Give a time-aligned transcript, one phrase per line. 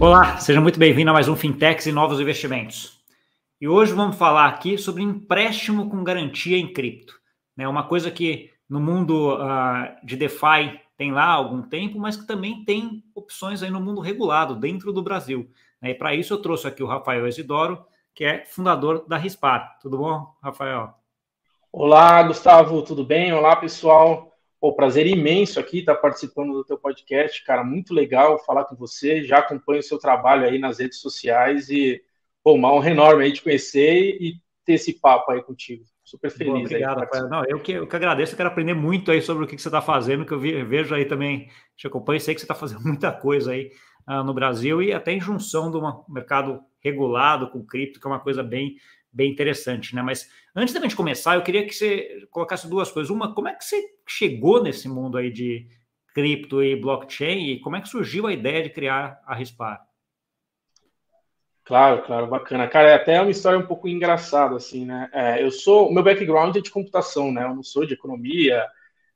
[0.00, 3.00] Olá, seja muito bem-vindo a mais um Fintechs e Novos Investimentos.
[3.60, 7.18] E hoje vamos falar aqui sobre empréstimo com garantia em cripto.
[7.58, 12.16] É uma coisa que no mundo uh, de DeFi tem lá há algum tempo, mas
[12.16, 15.50] que também tem opções aí no mundo regulado, dentro do Brasil.
[15.82, 17.84] E para isso eu trouxe aqui o Rafael Isidoro,
[18.14, 19.80] que é fundador da Rispar.
[19.82, 20.94] Tudo bom, Rafael?
[21.72, 23.32] Olá, Gustavo, tudo bem?
[23.32, 24.27] Olá, pessoal.
[24.60, 29.22] Pô, prazer imenso aqui estar participando do teu podcast, cara, muito legal falar com você,
[29.22, 32.02] já acompanho o seu trabalho aí nas redes sociais e,
[32.42, 35.84] pô, uma honra enorme aí te conhecer e ter esse papo aí contigo.
[36.02, 36.52] Super feliz.
[36.52, 39.44] Boa, obrigado, aí, Não, eu que, eu que agradeço, eu quero aprender muito aí sobre
[39.44, 42.34] o que, que você está fazendo, que eu vi, vejo aí também, te acompanho, sei
[42.34, 43.70] que você está fazendo muita coisa aí
[44.08, 48.20] uh, no Brasil e até em junção do mercado regulado com cripto, que é uma
[48.20, 48.76] coisa bem
[49.12, 50.02] bem interessante, né?
[50.02, 50.28] Mas
[50.58, 53.10] antes da gente começar, eu queria que você colocasse duas coisas.
[53.10, 55.68] Uma, como é que você chegou nesse mundo aí de
[56.14, 59.80] cripto e blockchain e como é que surgiu a ideia de criar a Rispar?
[61.64, 62.66] Claro, claro, bacana.
[62.66, 65.10] Cara, é até uma história um pouco engraçada, assim, né?
[65.12, 67.44] É, eu sou, meu background é de computação, né?
[67.44, 68.66] Eu não sou de economia,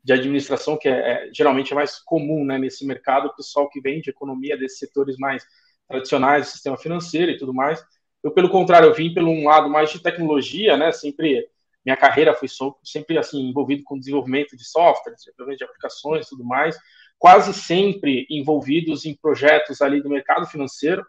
[0.05, 3.81] de administração, que é, é, geralmente é mais comum, né, nesse mercado, o pessoal que
[3.81, 5.47] vem de economia, desses setores mais
[5.89, 7.83] tradicionais, do sistema financeiro e tudo mais.
[8.23, 10.93] Eu, pelo contrário, eu vim pelo um lado mais de tecnologia, né?
[10.93, 11.49] Sempre
[11.85, 12.49] minha carreira foi
[12.85, 16.77] sempre assim envolvido com desenvolvimento de software, desenvolvimento de aplicações, tudo mais.
[17.19, 21.05] Quase sempre envolvidos em projetos ali do mercado financeiro,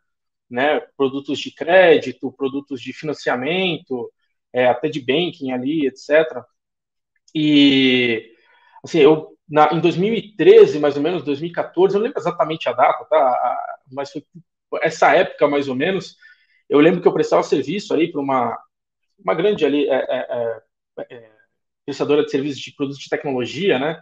[0.50, 0.80] né?
[0.98, 4.12] Produtos de crédito, produtos de financiamento,
[4.52, 6.44] é, até de banking ali, etc.
[7.36, 8.32] E
[8.84, 13.06] assim, eu na, em 2013, mais ou menos, 2014, eu não lembro exatamente a data,
[13.06, 13.80] tá?
[13.92, 14.24] Mas foi
[14.82, 16.18] essa época mais ou menos
[16.70, 18.58] eu lembro que eu prestava serviço ali para uma,
[19.20, 20.64] uma grande ali, é, é,
[21.00, 21.32] é, é,
[21.86, 24.02] prestadora de serviços de produtos de tecnologia, né?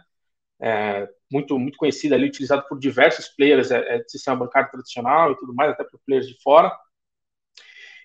[0.60, 5.36] É, muito, muito conhecida ali, utilizado por diversos players é, do sistema bancário tradicional e
[5.36, 6.72] tudo mais, até por players de fora.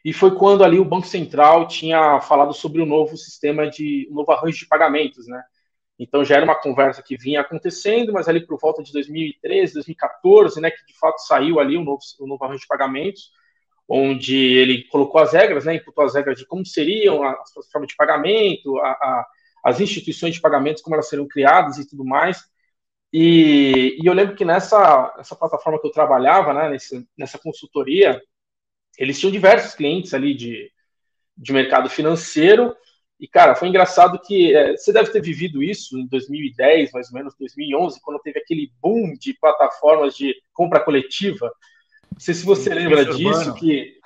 [0.04, 4.16] E foi quando ali o Banco Central tinha falado sobre o novo sistema de, um
[4.16, 5.44] novo arranjo de pagamentos, né?
[6.00, 10.62] Então já era uma conversa que vinha acontecendo, mas ali por volta de 2013, 2014,
[10.62, 13.32] né, que de fato saiu ali o novo, o novo arranjo de pagamentos,
[13.88, 17.96] onde ele colocou as regras, né, imputou as regras de como seriam as plataformas de
[17.96, 19.28] pagamento, a, a,
[19.64, 22.44] as instituições de pagamentos, como elas seriam criadas e tudo mais.
[23.14, 28.22] E, e eu lembro que nessa, nessa plataforma que eu trabalhava, né, nesse, nessa consultoria,
[28.98, 30.70] eles tinham diversos clientes ali de,
[31.38, 32.76] de mercado financeiro.
[33.20, 37.14] E, cara, foi engraçado que é, você deve ter vivido isso em 2010, mais ou
[37.14, 41.52] menos, 2011, quando teve aquele boom de plataformas de compra coletiva
[42.18, 43.54] não sei se você lembra disso, urbano.
[43.54, 43.98] que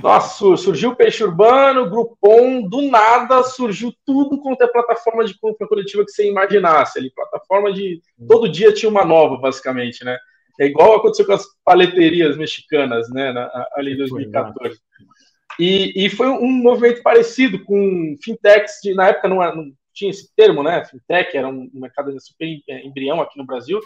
[0.00, 5.66] nossa, surgiu o Peixe Urbano, Groupon, do nada surgiu tudo quanto é plataforma de compra
[5.66, 7.10] coletiva que você imaginasse ali.
[7.10, 8.00] Plataforma de.
[8.28, 10.16] Todo dia tinha uma nova, basicamente, né?
[10.60, 13.32] É igual aconteceu com as paleterias mexicanas, né?
[13.32, 14.78] Na, ali em 2014.
[15.58, 20.30] E, e foi um movimento parecido com fintechs, de, na época não, não tinha esse
[20.36, 20.84] termo, né?
[20.84, 22.46] Fintech era um mercado super
[22.84, 23.80] embrião aqui no Brasil,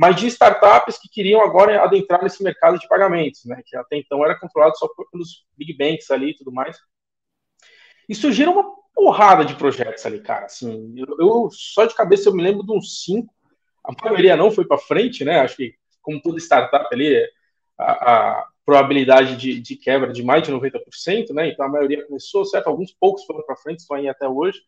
[0.00, 4.24] mas de startups que queriam agora adentrar nesse mercado de pagamentos, né, que até então
[4.24, 6.78] era controlado só pelos big banks ali e tudo mais.
[8.08, 10.46] E surgiram uma porrada de projetos ali, cara.
[10.46, 13.30] Assim, eu, eu só de cabeça eu me lembro de uns cinco.
[13.84, 15.40] A maioria não foi para frente, né?
[15.40, 17.22] Acho que como toda startup ali,
[17.78, 21.50] a, a probabilidade de, de, quebra de mais de 90%, né?
[21.50, 22.68] Então a maioria começou, certo?
[22.68, 24.62] Alguns poucos foram para frente, estão aí até hoje.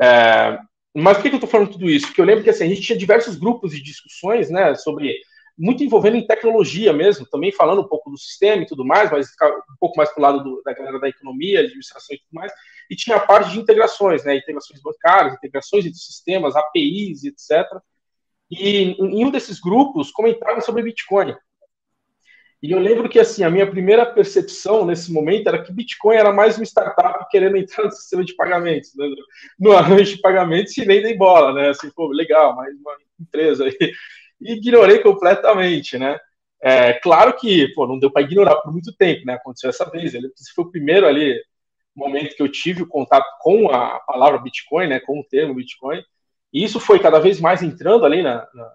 [0.00, 0.58] É,
[1.02, 2.06] mas por que, eu estou falando tudo isso?
[2.06, 5.14] Porque eu lembro que assim, a gente tinha diversos grupos de discussões, né, sobre
[5.58, 9.28] muito envolvendo em tecnologia mesmo, também falando um pouco do sistema e tudo mais, mas
[9.28, 12.52] um pouco mais para o lado do, da galera da economia, administração e tudo mais,
[12.90, 17.66] e tinha a parte de integrações, né, integrações bancárias, integrações entre sistemas, APIs, etc.
[18.50, 21.34] E em um desses grupos comentaram sobre Bitcoin.
[22.62, 26.32] E eu lembro que assim a minha primeira percepção nesse momento era que Bitcoin era
[26.32, 29.06] mais uma startup querendo entrar no sistema de pagamentos, né?
[29.58, 31.68] no arranjo de pagamentos e nem dei bola, né?
[31.68, 33.92] Assim, pô, legal, mais uma empresa aí.
[34.40, 36.18] E ignorei completamente, né?
[36.60, 39.34] É, claro que, pô, não deu para ignorar por muito tempo, né?
[39.34, 40.14] Aconteceu essa vez.
[40.14, 41.38] Esse foi o primeiro ali
[41.94, 45.00] momento que eu tive o contato com a palavra Bitcoin, né?
[45.00, 46.02] Com o termo Bitcoin.
[46.52, 48.72] E isso foi cada vez mais entrando ali na, na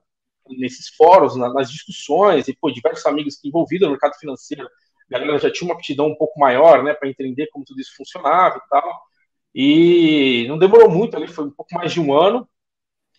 [0.57, 4.67] nesses fóruns, na, nas discussões, e pô, diversos amigos envolvidos no mercado financeiro,
[5.15, 7.95] a galera já tinha uma aptidão um pouco maior, né, para entender como tudo isso
[7.95, 9.01] funcionava e tal.
[9.53, 12.47] E não demorou muito ali, foi um pouco mais de um ano,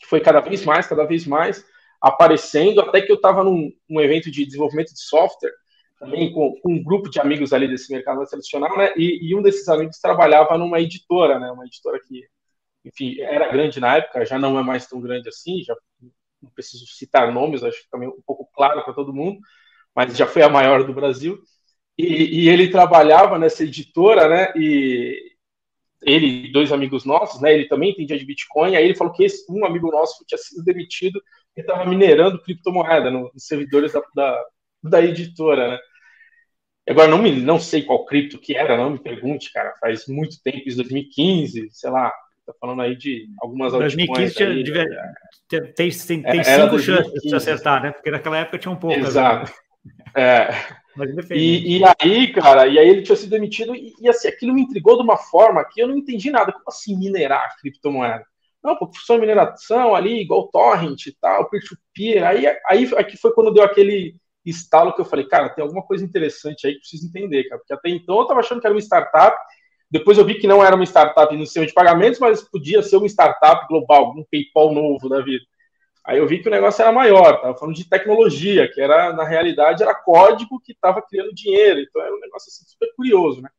[0.00, 1.64] que foi cada vez mais, cada vez mais
[2.00, 5.52] aparecendo, até que eu estava num, num, evento de desenvolvimento de software,
[5.98, 9.42] também com, com, um grupo de amigos ali desse mercado tradicional, né, e, e um
[9.42, 12.26] desses amigos trabalhava numa editora, né, uma editora que,
[12.84, 15.76] enfim, era grande na época, já não é mais tão grande assim, já
[16.42, 19.38] não preciso citar nomes, acho que também um pouco claro para todo mundo,
[19.94, 21.38] mas já foi a maior do Brasil.
[21.98, 24.52] E, e ele trabalhava nessa editora, né?
[24.56, 25.32] E
[26.02, 27.52] ele dois amigos nossos, né?
[27.54, 28.76] Ele também entendia de Bitcoin.
[28.76, 31.22] Aí ele falou que esse, um amigo nosso tinha sido demitido
[31.56, 34.44] e estava minerando criptomoeda nos servidores da, da,
[34.82, 35.78] da editora, né?
[36.88, 39.72] Agora, não, me, não sei qual cripto que era, não me pergunte, cara.
[39.80, 42.12] Faz muito tempo, isso 2015, sei lá.
[42.44, 45.14] Tá falando aí de algumas 2015 tinha, aí, devia, né?
[45.48, 47.92] tem, tem, tem, tem cinco chances de acertar, né?
[47.92, 48.98] Porque naquela época tinha um pouco.
[48.98, 49.06] Né?
[49.06, 49.52] Exato.
[50.16, 50.48] É.
[51.30, 54.62] E, e, aí, cara, e aí ele tinha sido demitido, e, e, assim, aquilo me
[54.62, 56.52] intrigou de uma forma que eu não entendi nada.
[56.52, 58.24] Como assim minerar criptomoeda?
[58.62, 62.24] Não, porque funciona mineração ali, igual torrent e tal, peer-to-peer.
[62.24, 66.04] Aí, aí aqui foi quando deu aquele estalo que eu falei, cara, tem alguma coisa
[66.04, 67.58] interessante aí que preciso entender, cara.
[67.58, 69.36] Porque até então eu tava achando que era uma startup,
[69.92, 72.96] depois eu vi que não era uma startup no sistema de pagamentos, mas podia ser
[72.96, 75.44] uma startup global, um PayPal novo da vida.
[76.02, 79.22] Aí eu vi que o negócio era maior, estava falando de tecnologia, que era, na
[79.22, 83.50] realidade, era código que estava criando dinheiro, então era um negócio assim, super curioso, né?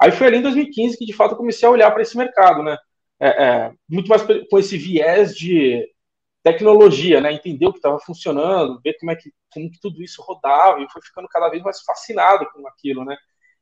[0.00, 2.62] Aí foi ali em 2015 que, de fato, eu comecei a olhar para esse mercado,
[2.62, 2.78] né?
[3.18, 5.86] É, é, muito mais com esse viés de
[6.42, 7.32] tecnologia, né?
[7.32, 10.88] Entender o que estava funcionando, ver como é que, como que tudo isso rodava, e
[10.88, 13.16] foi ficando cada vez mais fascinado com aquilo, né?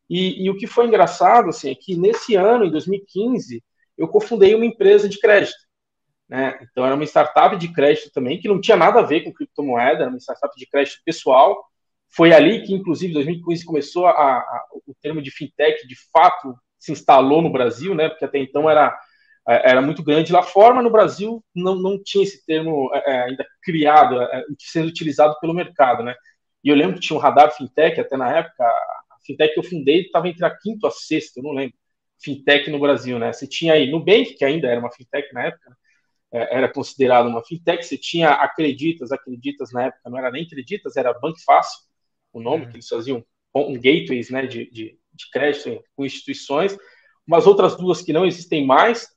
[0.08, 3.62] E, e o que foi engraçado, assim, é que nesse ano, em 2015,
[3.96, 5.58] eu cofundei uma empresa de crédito.
[6.28, 6.58] Né?
[6.62, 10.02] Então era uma startup de crédito também, que não tinha nada a ver com criptomoeda,
[10.02, 11.64] era uma startup de crédito pessoal.
[12.10, 16.54] Foi ali que, inclusive, em 2015 começou a, a, o termo de fintech, de fato,
[16.78, 18.08] se instalou no Brasil, né?
[18.08, 18.96] porque até então era,
[19.49, 23.11] é, era muito grande lá fora, mas no Brasil não, não tinha esse termo é,
[23.11, 26.02] é ainda criado, é, sendo utilizado pelo mercado.
[26.02, 26.14] Né?
[26.62, 28.64] E eu lembro que tinha um radar fintech, até na época,
[29.24, 31.76] fintech que eu fundei estava entre a quinta e a sexta, eu não lembro,
[32.22, 33.18] fintech no Brasil.
[33.18, 33.32] Né?
[33.32, 35.76] Você tinha aí Nubank, que ainda era uma fintech na época, né?
[36.30, 37.82] É, era considerado uma fintech.
[37.82, 41.80] Você tinha Acreditas, Acreditas na época não era nem Acreditas, era Banco Fácil,
[42.32, 42.70] o nome, uhum.
[42.70, 43.24] que eles faziam
[43.54, 46.76] um gateways né, de, de, de crédito com instituições.
[47.26, 49.08] Umas outras duas que não existem mais,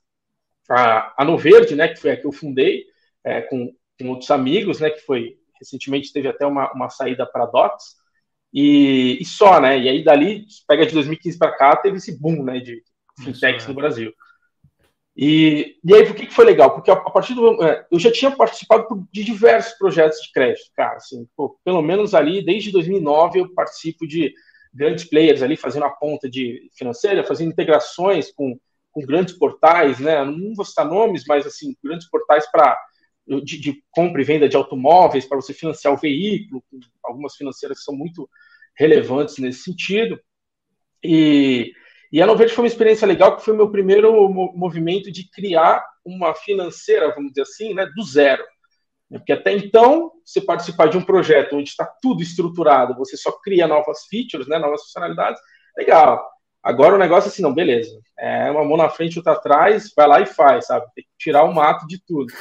[0.70, 2.86] a, a Noverde, né, que foi a que eu fundei,
[3.24, 7.46] é, com, com outros amigos, né, que foi recentemente teve até uma, uma saída para
[7.46, 7.98] Docs,
[8.54, 9.80] e, e, só, né?
[9.80, 12.82] E aí dali, pega de 2015 para cá, teve esse boom né, de
[13.24, 14.14] fintechs Isso, no Brasil.
[15.16, 16.74] E, e aí, por que, que foi legal?
[16.74, 17.64] Porque a, a partir do.
[17.64, 20.96] É, eu já tinha participado de diversos projetos de crédito, cara.
[20.96, 24.34] Assim, pô, pelo menos ali, desde 2009, eu participo de
[24.74, 28.58] grandes players ali, fazendo a ponta de financeira, fazendo integrações com,
[28.92, 30.24] com grandes portais, né?
[30.24, 32.80] Não vou citar nomes, mas assim, grandes portais para
[33.40, 36.64] de, de, compra e venda de automóveis, para você financiar o veículo,
[37.04, 38.30] algumas financeiras que são muito
[38.76, 40.20] relevantes nesse sentido.
[41.04, 41.72] E,
[42.12, 45.86] e a Noverde foi uma experiência legal, que foi o meu primeiro movimento de criar
[46.04, 48.44] uma financeira, vamos dizer assim, né, do zero.
[49.10, 53.68] Porque até então, você participar de um projeto onde está tudo estruturado, você só cria
[53.68, 55.40] novas features, né, novas funcionalidades,
[55.78, 56.26] legal.
[56.64, 58.00] Agora o negócio é assim, não, beleza.
[58.18, 60.86] É uma mão na frente, outra atrás, vai lá e faz, sabe?
[60.96, 62.32] Tem que tirar o mato de tudo.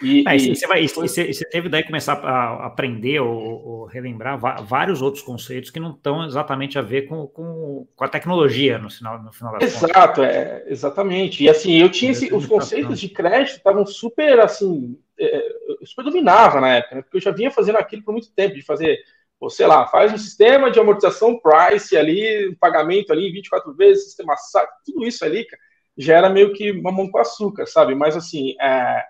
[0.00, 1.08] E, ah, e, você, vai, foi...
[1.08, 5.90] você, você, teve daí começar a aprender ou, ou, relembrar vários outros conceitos que não
[5.90, 10.22] estão exatamente a ver com, com, com a tecnologia no final, no final da Exato,
[10.22, 11.42] é, exatamente.
[11.42, 15.48] E assim, eu tinha esse, os conceitos de crédito estavam super assim, é,
[15.80, 17.02] eu super dominava na época, né?
[17.02, 18.98] porque eu já vinha fazendo aquilo por muito tempo, de fazer,
[19.40, 24.04] ou sei lá, faz um sistema de amortização price ali, um pagamento ali 24 vezes,
[24.04, 25.60] sistema SAC, tudo isso ali, cara,
[25.96, 27.96] já era meio que mamão com açúcar, sabe?
[27.96, 29.02] Mas assim, é,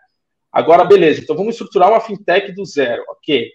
[0.59, 3.49] Agora, beleza, então vamos estruturar uma fintech do zero, ok.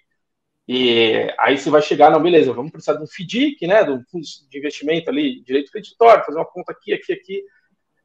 [0.65, 4.01] E aí você vai chegar, não, beleza, vamos precisar de um FDIC, né, de um
[4.10, 7.43] fundo de investimento ali, direito creditório, fazer uma conta aqui, aqui, aqui.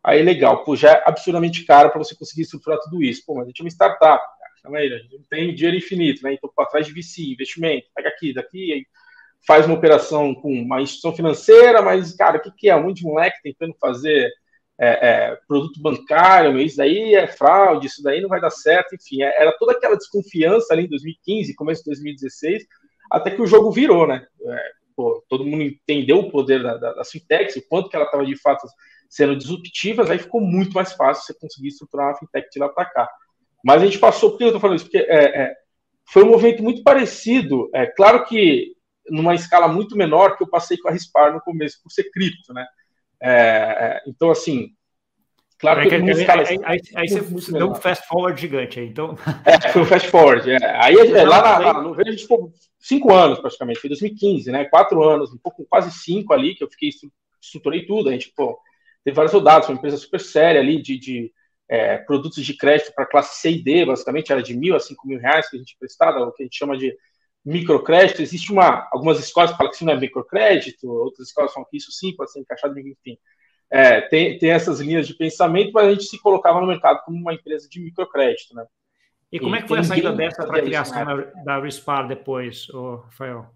[0.03, 3.23] Aí, legal, pô, já é absurdamente caro para você conseguir estruturar tudo isso.
[3.25, 4.21] Pô, mas a gente é uma startup,
[4.65, 8.09] cara, aí, a gente não tem dinheiro infinito, né, então, atrás de VC, investimento, pega
[8.09, 8.87] aqui, daqui, aí
[9.47, 12.75] faz uma operação com uma instituição financeira, mas, cara, o que, que é?
[12.75, 14.29] Um monte de moleque tentando fazer
[14.81, 19.23] é, é, produto bancário, isso daí é fraude, isso daí não vai dar certo, enfim,
[19.23, 22.65] é, era toda aquela desconfiança ali em 2015, começo de 2016,
[23.11, 24.25] até que o jogo virou, né?
[24.41, 28.37] É, pô, todo mundo entendeu o poder da, da, o quanto que ela estava de
[28.41, 28.67] fato
[29.09, 32.85] sendo disruptivas, aí ficou muito mais fácil você conseguir estruturar uma fintech de lá para
[32.85, 33.09] cá.
[33.65, 34.85] Mas a gente passou, por que eu estou falando isso?
[34.85, 35.55] Porque é, é,
[36.13, 38.77] foi um movimento muito parecido, é claro que
[39.11, 42.53] numa escala muito menor que eu passei com a Rispar no começo, por ser cripto,
[42.53, 42.67] né?
[43.21, 44.71] É, é, então, assim,
[45.59, 49.17] claro que, que escala, aí, aí, aí você deu um fast forward gigante aí, então.
[49.45, 50.51] É, foi um fast forward.
[50.51, 50.59] É.
[50.83, 54.65] Aí é, lá na, no Verde, tipo, cinco anos praticamente, foi 2015, né?
[54.67, 56.91] Quatro anos, um pouco, quase cinco ali, que eu fiquei,
[57.41, 58.09] estruturei tudo.
[58.09, 58.59] A gente, pô,
[59.05, 61.33] teve vários soldados, foi uma empresa super séria ali de, de
[61.69, 65.07] é, produtos de crédito para classe C e D, basicamente, era de mil a cinco
[65.07, 66.95] mil reais que a gente prestava, o que a gente chama de
[67.45, 68.23] microcrédito.
[68.23, 71.77] Existe uma, algumas escolas que falam que isso não é microcrédito, outras escolas falam que
[71.77, 73.19] isso sim pode ser encaixado, enfim.
[73.71, 77.19] É, tem, tem essas linhas de pensamento, mas a gente se colocava no mercado como
[77.19, 78.65] uma empresa de microcrédito, né?
[79.31, 81.15] E como e é que foi a saída dessa para a criação da,
[81.45, 82.67] da Respar depois,
[83.05, 83.47] Rafael?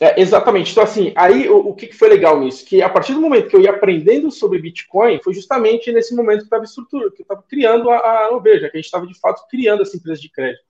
[0.00, 0.72] É, exatamente.
[0.72, 2.64] Então, assim, aí o, o que, que, foi legal nisso?
[2.64, 6.38] Que a partir do momento que eu ia aprendendo sobre Bitcoin, foi justamente nesse momento
[6.38, 9.18] que estava estrutura, que eu estava criando a, a Oveja, que a gente estava de
[9.18, 10.64] fato criando essa empresa de crédito.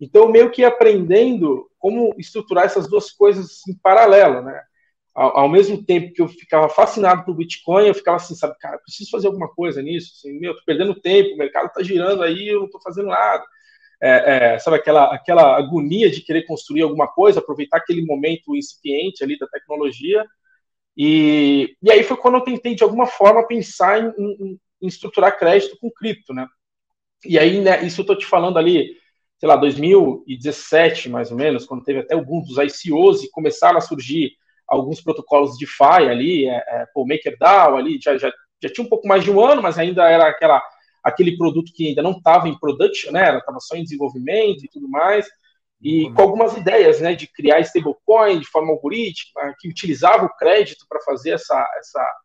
[0.00, 4.60] Então, meio que aprendendo como estruturar essas duas coisas em paralelo, né?
[5.14, 8.78] Ao, ao mesmo tempo que eu ficava fascinado por Bitcoin, eu ficava assim, sabe, cara,
[8.78, 10.12] preciso fazer alguma coisa nisso.
[10.16, 13.44] Assim, meu, tô perdendo tempo, o mercado está girando aí, eu não estou fazendo nada
[14.00, 19.24] é, é, sabe, aquela, aquela agonia de querer construir alguma coisa, aproveitar aquele momento incipiente
[19.24, 20.24] ali da tecnologia.
[20.96, 25.38] E, e aí foi quando eu tentei, de alguma forma, pensar em, em, em estruturar
[25.38, 26.46] crédito com cripto, né?
[27.24, 28.96] E aí, né, isso eu estou te falando ali,
[29.38, 33.78] sei lá, 2017, mais ou menos, quando teve até o boom dos ICOs e começaram
[33.78, 34.32] a surgir
[34.66, 38.88] alguns protocolos de DeFi ali, é, é, o MakerDAO ali, já, já, já tinha um
[38.88, 40.62] pouco mais de um ano, mas ainda era aquela
[41.02, 43.28] aquele produto que ainda não estava em production, né?
[43.28, 45.24] Ela estava só em desenvolvimento e tudo mais,
[45.80, 46.14] e uhum.
[46.14, 51.00] com algumas ideias, né, de criar stablecoin de forma algorítmica, que utilizava o crédito para
[51.02, 52.20] fazer essa, essa,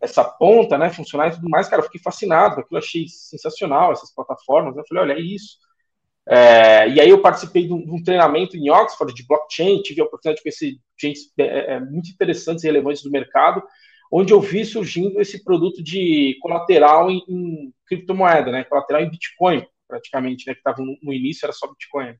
[0.00, 1.68] essa ponta, né, funcionar e tudo mais.
[1.68, 4.74] Cara, eu fiquei fascinado, aquilo achei sensacional, essas plataformas.
[4.74, 5.58] Eu falei, olha, é isso.
[6.30, 10.02] É, e aí eu participei de um, de um, treinamento em Oxford de blockchain, tive
[10.02, 13.62] a oportunidade de conhecer gente é, é, muito interessantes e relevantes do mercado,
[14.12, 18.64] onde eu vi surgindo esse produto de colateral em, em criptomoeda, né?
[18.64, 20.52] Colateral em Bitcoin, praticamente, né?
[20.52, 22.14] Que estava no, no, início, era só Bitcoin,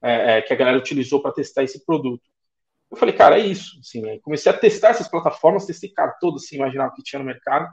[0.00, 2.22] é, é, que a galera utilizou para testar esse produto.
[2.88, 3.80] Eu falei, cara, é isso.
[3.80, 7.68] Assim, comecei a testar essas plataformas, testei, cara, todas, assim, imaginava que tinha no mercado.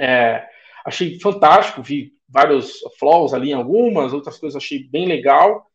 [0.00, 0.48] É,
[0.84, 5.66] achei fantástico, vi vários flaws ali em algumas, outras coisas achei bem legal.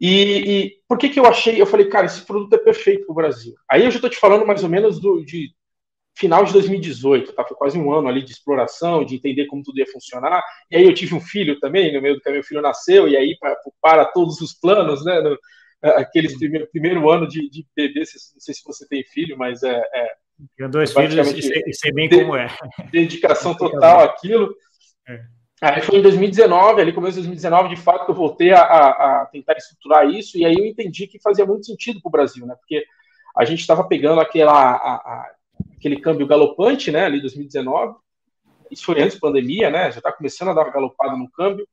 [0.00, 1.60] E, e, por que que eu achei?
[1.60, 3.54] Eu falei, cara, esse produto é perfeito para o Brasil.
[3.68, 5.52] Aí eu já estou te falando mais ou menos do, de
[6.16, 7.44] final de 2018, tá?
[7.44, 10.42] Foi quase um ano ali de exploração, de entender como tudo ia funcionar.
[10.70, 13.16] E aí eu tive um filho também, no meio do caminho o filho nasceu, e
[13.16, 15.20] aí para, para todos os planos, né?
[15.20, 15.38] No,
[15.82, 19.80] aqueles primeiro, primeiro ano de, de bebê, não sei se você tem filho, mas é.
[19.94, 20.12] é
[20.56, 22.48] Tenho dois filhos e sei, sei bem de, como é.
[22.90, 24.54] Dedicação total àquilo.
[25.08, 25.24] É.
[25.60, 29.22] Aí foi em 2019, ali começo de 2019, de fato, que eu voltei a, a,
[29.22, 32.46] a tentar estruturar isso, e aí eu entendi que fazia muito sentido para o Brasil,
[32.46, 32.54] né?
[32.54, 32.84] Porque
[33.36, 35.32] a gente estava pegando aquela a,
[35.76, 37.96] aquele câmbio galopante, né, ali 2019.
[38.70, 39.90] Isso foi antes da pandemia, né?
[39.90, 41.66] Já está começando a dar uma galopada no câmbio.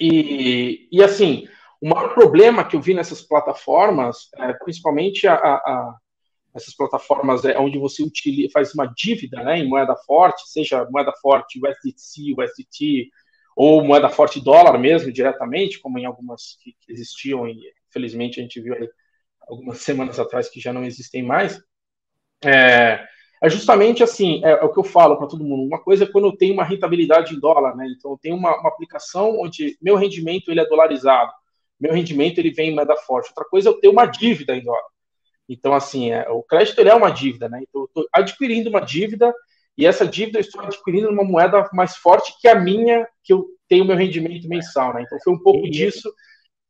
[0.00, 1.48] E, e assim,
[1.80, 5.34] o maior problema que eu vi nessas plataformas, é, principalmente a,
[6.56, 11.12] essas plataformas é, onde você utiliza, faz uma dívida né, em moeda forte, seja moeda
[11.20, 13.10] forte USDC, USDT,
[13.54, 18.60] ou moeda forte dólar mesmo, diretamente, como em algumas que, existiam, e infelizmente a gente
[18.60, 18.88] viu aí
[19.48, 21.60] algumas semanas atrás que já não existem mais.
[22.44, 23.06] É,
[23.42, 25.62] é justamente assim, é, é, o que eu falo para todo mundo.
[25.62, 27.86] Uma coisa é quando eu tenho uma rentabilidade em dólar, né?
[27.96, 31.32] Então eu tenho uma, uma, aplicação onde meu rendimento ele é dolarizado,
[31.78, 33.28] meu rendimento ele vem em moeda forte.
[33.28, 34.95] Outra coisa é eu ter uma dívida em dólar.
[35.48, 37.60] Então assim, é, o crédito ele é uma dívida, né?
[37.62, 39.32] Então eu estou adquirindo uma dívida
[39.76, 43.46] e essa dívida eu estou adquirindo uma moeda mais forte que a minha, que eu
[43.68, 45.02] tenho meu rendimento mensal, né?
[45.02, 46.12] Então foi um pouco disso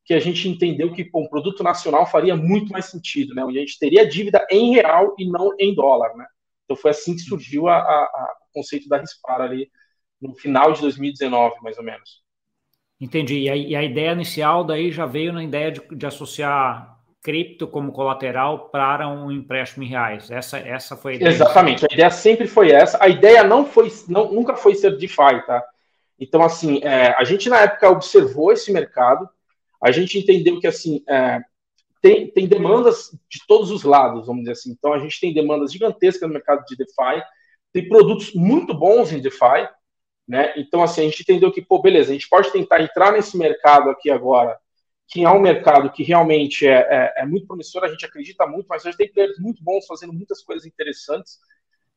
[0.05, 3.43] que a gente entendeu que pô, um produto nacional faria muito mais sentido, né?
[3.43, 6.25] Onde a gente teria dívida em real e não em dólar, né?
[6.63, 9.69] Então foi assim que surgiu a, a, a, o conceito da Rispar ali
[10.21, 12.21] no final de 2019, mais ou menos.
[12.99, 13.41] Entendi.
[13.41, 16.96] E a, e a ideia inicial daí já veio na ideia de, de associar
[17.27, 20.31] cripto como colateral para um empréstimo em reais.
[20.31, 21.29] Essa, essa foi a ideia.
[21.29, 21.85] Exatamente.
[21.85, 22.97] A ideia sempre foi essa.
[23.03, 25.61] A ideia não foi, não, nunca foi ser DeFi, tá?
[26.17, 29.27] Então, assim, é, a gente na época observou esse mercado,
[29.83, 31.41] a gente entendeu que assim é,
[32.01, 34.71] tem, tem demandas de todos os lados, vamos dizer assim.
[34.71, 37.21] Então a gente tem demandas gigantescas no mercado de DeFi,
[37.73, 39.67] tem produtos muito bons em DeFi,
[40.25, 40.53] né?
[40.55, 43.89] Então assim a gente entendeu que pô, beleza, a gente pode tentar entrar nesse mercado
[43.89, 44.57] aqui agora,
[45.07, 48.67] que é um mercado que realmente é, é, é muito promissor, a gente acredita muito,
[48.67, 51.39] mas a gente tem players muito bons fazendo muitas coisas interessantes.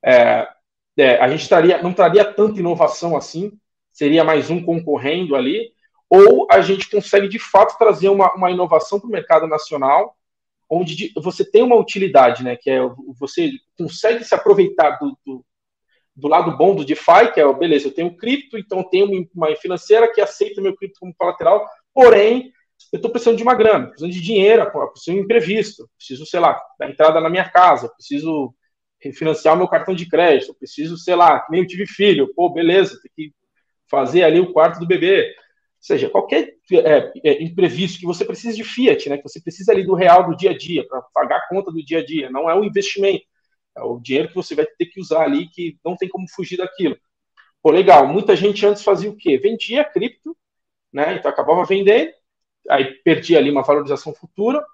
[0.03, 0.49] É,
[0.97, 3.53] é, a gente traria, não traria tanta inovação assim,
[3.91, 5.73] seria mais um concorrendo ali,
[6.09, 10.17] ou a gente consegue de fato trazer uma, uma inovação para o mercado nacional,
[10.69, 12.57] onde você tem uma utilidade, né?
[12.57, 12.81] Que é
[13.19, 15.45] você consegue se aproveitar do, do,
[16.15, 20.13] do lado bom do DeFi, que é, beleza, eu tenho cripto, então tenho uma financeira
[20.13, 22.53] que aceita meu cripto como colateral, porém,
[22.93, 26.41] eu estou precisando de uma grana, precisando de dinheiro, preciso de um imprevisto, preciso, sei
[26.41, 28.55] lá, da entrada na minha casa, preciso
[29.01, 32.51] refinanciar o meu cartão de crédito, preciso, sei lá, que nem eu tive filho, pô,
[32.51, 33.35] beleza, tem que
[33.89, 35.35] fazer ali o quarto do bebê
[35.81, 39.85] seja, qualquer é, é, imprevisto que você precisa de fiat, né, que você precisa ali
[39.85, 42.51] do real do dia a dia, para pagar a conta do dia a dia, não
[42.51, 43.25] é um investimento,
[43.77, 46.59] é o dinheiro que você vai ter que usar ali, que não tem como fugir
[46.59, 46.99] daquilo.
[47.63, 49.39] Pô, legal, muita gente antes fazia o quê?
[49.39, 50.37] Vendia cripto,
[50.93, 52.13] né, então acabava vendendo,
[52.71, 54.65] aí perdia ali uma valorização futura,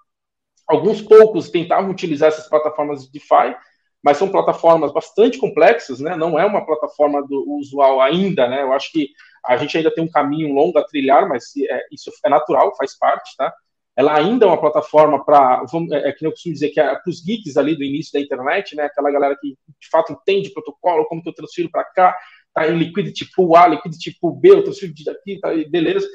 [0.66, 3.56] alguns poucos tentavam utilizar essas plataformas de DeFi,
[4.02, 6.14] mas são plataformas bastante complexas, né?
[6.14, 8.62] Não é uma plataforma do usual ainda, né?
[8.62, 9.08] Eu acho que
[9.44, 12.96] a gente ainda tem um caminho longo a trilhar, mas é, isso é natural, faz
[12.96, 13.52] parte, tá?
[13.96, 17.10] Ela ainda é uma plataforma para, é, é que eu costumo dizer que é para
[17.10, 18.84] os geeks ali do início da internet, né?
[18.84, 22.16] Aquela galera que de fato entende protocolo, como que eu transfiro para cá,
[22.52, 26.06] tá em liquidity pool A, liquidity pool B, eu transfiro daqui, tá, beleza.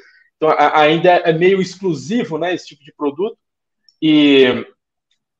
[0.41, 2.55] Então ainda é meio exclusivo, né?
[2.55, 3.38] Esse tipo de produto.
[4.01, 4.65] E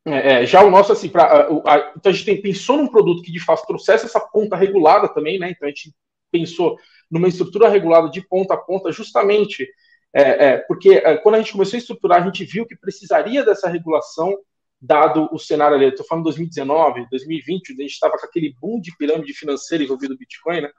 [0.06, 2.88] é, é, já o nosso, assim, pra, a, a, então a gente tem, pensou num
[2.88, 5.50] produto que de fato trouxesse essa ponta regulada também, né?
[5.50, 5.92] Então a gente
[6.32, 6.78] pensou
[7.10, 9.68] numa estrutura regulada de ponta a ponta, justamente
[10.14, 13.44] é, é, porque é, quando a gente começou a estruturar, a gente viu que precisaria
[13.44, 14.38] dessa regulação,
[14.80, 15.86] dado o cenário ali.
[15.88, 20.20] Estou falando 2019, 2020, a gente estava com aquele boom de pirâmide financeira envolvido no
[20.20, 20.72] Bitcoin, né?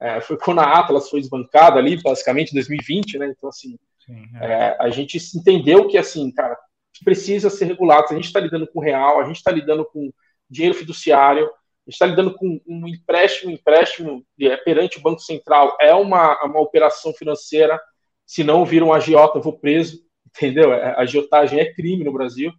[0.00, 3.32] É, foi quando a Atlas foi desbancada ali, basicamente, em 2020, né?
[3.36, 4.76] Então, assim, Sim, é.
[4.78, 6.56] a gente entendeu que, assim, cara,
[7.04, 8.06] precisa ser regulado.
[8.10, 10.12] A gente está lidando com real, a gente está lidando com
[10.48, 15.76] dinheiro fiduciário, a gente está lidando com um empréstimo, empréstimo é, perante o Banco Central
[15.80, 17.80] é uma, uma operação financeira,
[18.24, 20.72] se não vira um agiota, eu vou preso, entendeu?
[20.72, 22.52] A é, agiotagem é crime no Brasil.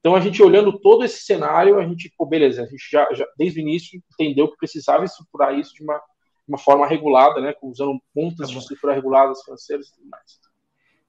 [0.00, 3.26] Então, a gente olhando todo esse cenário, a gente, pô, beleza, a gente já, já
[3.38, 5.98] desde o início entendeu que precisava estruturar isso de uma,
[6.46, 10.44] uma forma regulada, né, usando pontas de estrutura reguladas financeiras e tudo mais.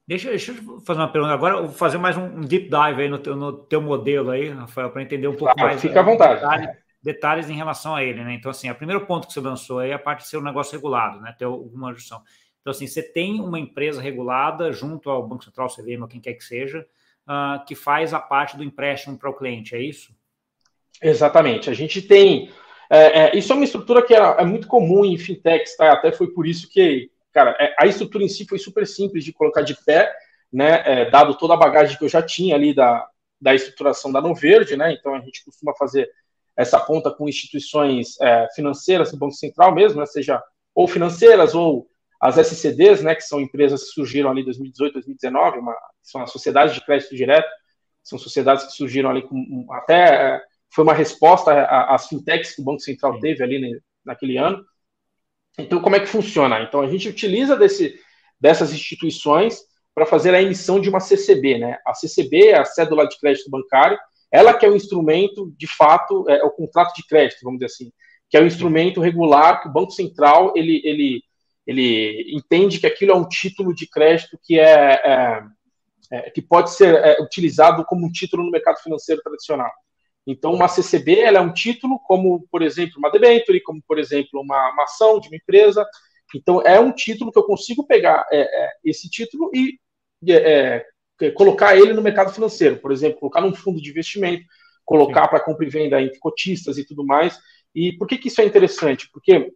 [0.08, 3.18] Deixa, deixa eu fazer uma pergunta agora, vou fazer mais um deep dive aí no
[3.18, 5.82] teu, no teu modelo aí, Rafael, para entender um pouco mais.
[5.82, 6.36] Fica à vontade.
[6.36, 6.70] Detalhes,
[7.02, 8.36] detalhes, em relação a ele, né?
[8.36, 10.44] Então, assim, o primeiro ponto que você lançou aí é a parte de ser um
[10.44, 11.34] negócio regulado, né?
[11.38, 12.22] Ter alguma junção.
[12.62, 16.34] Então, assim, você tem uma empresa regulada junto ao Banco Central, CVM ou quem quer
[16.34, 16.86] que seja,
[17.28, 20.16] uh, que faz a parte do empréstimo para o cliente, é isso?
[21.02, 21.70] Exatamente.
[21.70, 22.52] A gente tem.
[22.90, 25.92] É, é, isso é uma estrutura que é, é muito comum em fintechs, tá?
[25.92, 29.34] Até foi por isso que cara, é, a estrutura em si foi super simples de
[29.34, 30.10] colocar de pé,
[30.52, 30.82] né?
[30.86, 33.06] É, dado toda a bagagem que eu já tinha ali da,
[33.42, 34.94] da estruturação da Noverde, né?
[34.94, 36.10] Então a gente costuma fazer
[36.56, 40.06] essa ponta com instituições é, financeiras do Banco Central mesmo, né?
[40.06, 40.42] Seja
[40.74, 41.88] ou financeiras ou
[42.22, 43.14] as SCDs, né?
[43.14, 47.14] Que são empresas que surgiram ali em 2018, 2019, uma, são as sociedades de crédito
[47.14, 47.50] direto,
[48.02, 50.42] são sociedades que surgiram ali com até é,
[50.76, 54.62] foi uma resposta às fintechs que o Banco Central teve ali naquele ano.
[55.58, 56.60] Então, como é que funciona?
[56.62, 57.98] Então, a gente utiliza desse,
[58.38, 59.62] dessas instituições
[59.94, 61.78] para fazer a emissão de uma CCB, né?
[61.88, 63.98] A CCB é a cédula de crédito bancário,
[64.30, 67.92] ela que é o instrumento, de fato, é o contrato de crédito, vamos dizer assim,
[68.30, 71.24] que é o instrumento regular que o Banco Central ele, ele,
[71.66, 75.44] ele entende que aquilo é um título de crédito que é, é,
[76.12, 79.72] é que pode ser é, utilizado como um título no mercado financeiro tradicional.
[80.26, 84.42] Então, uma CCB ela é um título, como, por exemplo, uma debenture, como, por exemplo,
[84.42, 85.86] uma, uma ação de uma empresa.
[86.36, 89.80] Então, é um título que eu consigo pegar é, é, esse título e
[90.28, 90.86] é,
[91.22, 92.78] é colocar ele no mercado financeiro.
[92.78, 94.44] Por exemplo, colocar num fundo de investimento,
[94.84, 97.38] colocar para compra e venda entre cotistas e tudo mais.
[97.74, 99.10] E por que, que isso é interessante?
[99.12, 99.52] Porque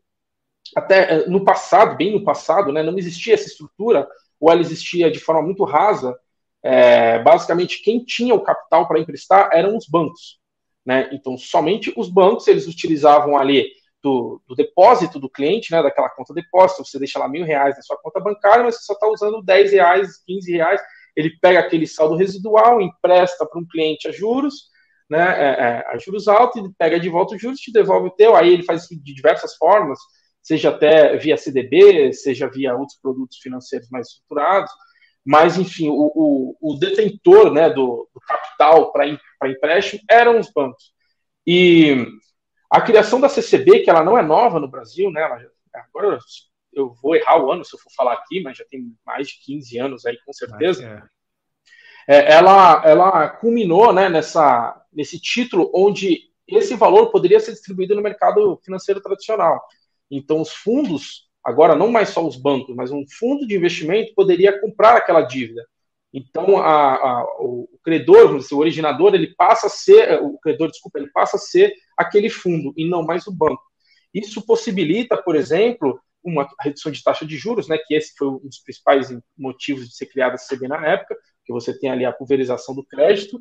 [0.76, 4.08] até é, no passado, bem no passado, né, não existia essa estrutura,
[4.40, 6.16] ou ela existia de forma muito rasa.
[6.62, 10.40] É, basicamente, quem tinha o capital para emprestar eram os bancos.
[10.86, 11.10] Né?
[11.12, 13.68] Então, somente os bancos eles utilizavam ali
[14.02, 17.82] do, do, depósito do cliente, né, daquela conta depósito, você deixa lá mil reais na
[17.82, 20.82] sua conta bancária, mas você só está usando 10 reais, 15 reais,
[21.16, 24.70] ele pega aquele saldo residual, empresta para um cliente a juros,
[25.10, 28.12] né, é, é, a juros altos, ele pega de volta os juros, te devolve o
[28.12, 30.00] teu, aí ele faz isso de diversas formas,
[30.42, 34.72] seja até via CDB, seja via outros produtos financeiros mais estruturados,
[35.30, 40.92] mas, enfim, o, o, o detentor né, do, do capital para empréstimo eram os bancos.
[41.46, 42.08] E
[42.68, 45.40] a criação da CCB, que ela não é nova no Brasil, né, ela,
[45.72, 46.18] agora
[46.74, 49.40] eu vou errar o ano se eu for falar aqui, mas já tem mais de
[49.46, 51.08] 15 anos aí, com certeza.
[52.08, 52.16] É.
[52.16, 58.02] É, ela, ela culminou né, nessa, nesse título onde esse valor poderia ser distribuído no
[58.02, 59.64] mercado financeiro tradicional.
[60.10, 64.60] Então, os fundos Agora, não mais só os bancos, mas um fundo de investimento poderia
[64.60, 65.66] comprar aquela dívida.
[66.14, 71.10] Então, a, a, o credor, o originador, ele passa a ser, o credor, desculpa, ele
[71.12, 73.62] passa a ser aquele fundo e não mais o banco.
[74.14, 78.40] Isso possibilita, por exemplo, uma redução de taxa de juros, né, que esse foi um
[78.40, 82.12] dos principais motivos de ser criada a CB na época, que você tem ali a
[82.12, 83.40] pulverização do crédito,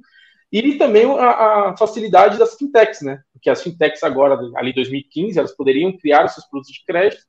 [0.52, 5.38] e também a, a, facilidade das fintechs, né, porque as fintechs agora, ali em 2015,
[5.38, 7.22] elas poderiam criar seus produtos de crédito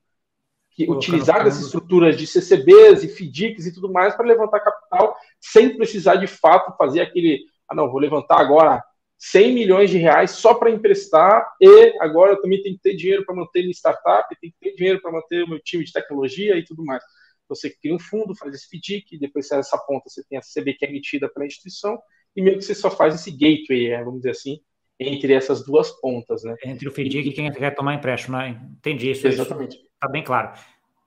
[0.72, 5.76] que utilizar dessas estruturas de CCBs e FDICs e tudo mais para levantar capital sem
[5.76, 8.84] precisar de fato fazer aquele, ah não, vou levantar agora
[9.18, 13.26] 100 milhões de reais só para emprestar e agora eu também tenho que ter dinheiro
[13.26, 16.58] para manter minha startup, tenho que ter dinheiro para manter o meu time de tecnologia
[16.58, 17.04] e tudo mais.
[17.50, 20.86] Você cria um fundo, faz esse FDIC, depois essa ponta você tem a CB que
[20.86, 22.00] é emitida pela instituição
[22.36, 24.60] e meio que você só faz esse gateway, é, vamos dizer assim,
[25.00, 26.56] entre essas duas pontas, né?
[26.64, 28.62] Entre o FDIC e quem quer tomar empréstimo, né?
[28.78, 29.28] Entendi isso.
[29.28, 29.89] Exatamente.
[30.00, 30.54] Está bem claro.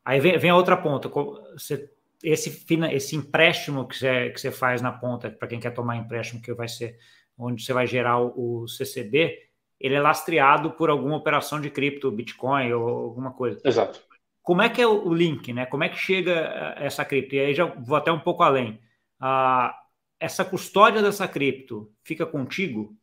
[0.05, 1.09] Aí vem, vem a outra ponta.
[1.09, 1.91] Você,
[2.23, 6.43] esse, esse empréstimo que você, que você faz na ponta, para quem quer tomar empréstimo,
[6.43, 6.99] que vai ser
[7.39, 9.39] onde você vai gerar o, CCB,
[9.81, 13.61] ele é lastreado por alguma operação de cripto, Bitcoin ou alguma coisa.
[13.65, 14.01] Exato.
[14.43, 15.65] Como é que é o link, né?
[15.67, 17.35] Como é que chega essa cripto?
[17.35, 18.81] E aí já vou até um pouco além.
[19.19, 19.75] Ah,
[20.21, 22.95] essa custódia dessa cripto fica contigo?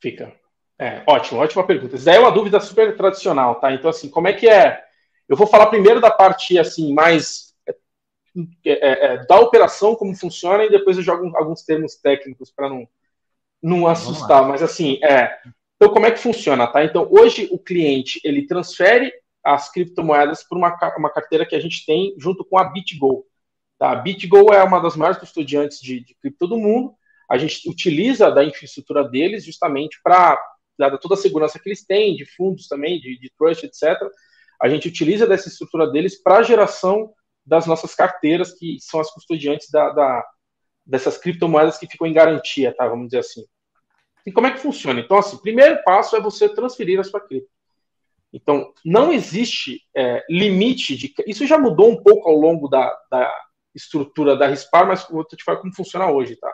[0.00, 0.34] Fica.
[0.78, 1.96] É, ótimo, ótima pergunta.
[1.96, 3.72] Isso daí é uma dúvida super tradicional, tá?
[3.72, 4.84] Então, assim, como é que é?
[5.28, 7.74] Eu vou falar primeiro da parte, assim, mais é,
[8.64, 12.88] é, é, da operação, como funciona, e depois eu jogo alguns termos técnicos para não,
[13.62, 15.38] não assustar, mas assim, é.
[15.76, 16.84] Então, como é que funciona, tá?
[16.84, 21.84] Então, hoje o cliente ele transfere as criptomoedas por uma, uma carteira que a gente
[21.84, 23.26] tem junto com a BitGo.
[23.78, 23.90] Tá?
[23.90, 26.94] A BitGo é uma das maiores custodiantes de, de cripto do mundo.
[27.30, 30.40] A gente utiliza da infraestrutura deles justamente para,
[30.78, 34.00] dada toda a segurança que eles têm, de fundos também, de, de trust, etc.
[34.64, 37.12] A gente utiliza dessa estrutura deles para a geração
[37.44, 40.26] das nossas carteiras, que são as custodiantes da, da,
[40.86, 42.88] dessas criptomoedas que ficam em garantia, tá?
[42.88, 43.44] Vamos dizer assim.
[44.24, 45.00] E como é que funciona?
[45.00, 47.50] Então, assim, primeiro passo é você transferir a sua cripto.
[48.32, 51.12] Então, não existe é, limite de.
[51.26, 53.30] Isso já mudou um pouco ao longo da, da
[53.74, 56.50] estrutura da RISPAR, mas vou te falar como funciona hoje, tá?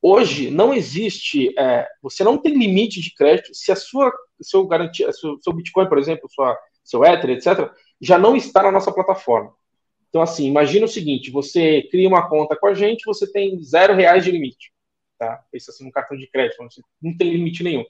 [0.00, 5.12] Hoje não existe, é, você não tem limite de crédito se a sua, seu garantia,
[5.12, 9.52] seu, seu Bitcoin, por exemplo, sua, seu Ether, etc., já não está na nossa plataforma.
[10.08, 13.94] Então, assim, imagina o seguinte: você cria uma conta com a gente, você tem zero
[13.94, 14.72] reais de limite
[15.22, 15.40] tá?
[15.52, 16.58] Pensa assim no cartão de crédito,
[17.00, 17.84] não tem limite nenhum.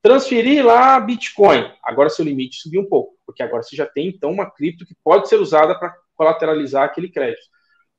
[0.00, 4.30] Transferir lá Bitcoin, agora seu limite subiu um pouco, porque agora você já tem então
[4.30, 7.46] uma cripto que pode ser usada para colateralizar aquele crédito.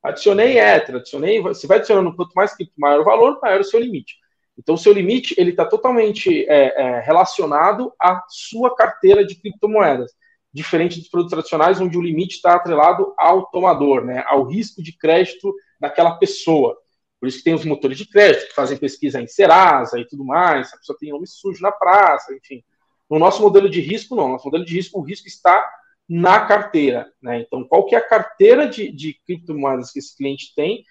[0.01, 3.79] Adicionei Ether, adicionei, você vai adicionando quanto mais cripto, maior o valor, maior o seu
[3.79, 4.15] limite.
[4.57, 10.11] Então, o seu limite ele está totalmente é, é, relacionado à sua carteira de criptomoedas,
[10.53, 14.97] diferente dos produtos tradicionais, onde o limite está atrelado ao tomador, né, ao risco de
[14.97, 16.77] crédito daquela pessoa.
[17.19, 20.25] Por isso que tem os motores de crédito que fazem pesquisa em Serasa e tudo
[20.25, 22.63] mais, a pessoa tem nome sujo na praça, enfim.
[23.09, 24.27] No nosso modelo de risco, não.
[24.27, 25.67] No nosso modelo de risco, o risco está
[26.07, 27.11] na carteira.
[27.21, 27.41] Né?
[27.41, 30.83] Então, qual que é a carteira de, de criptomoedas que esse cliente tem?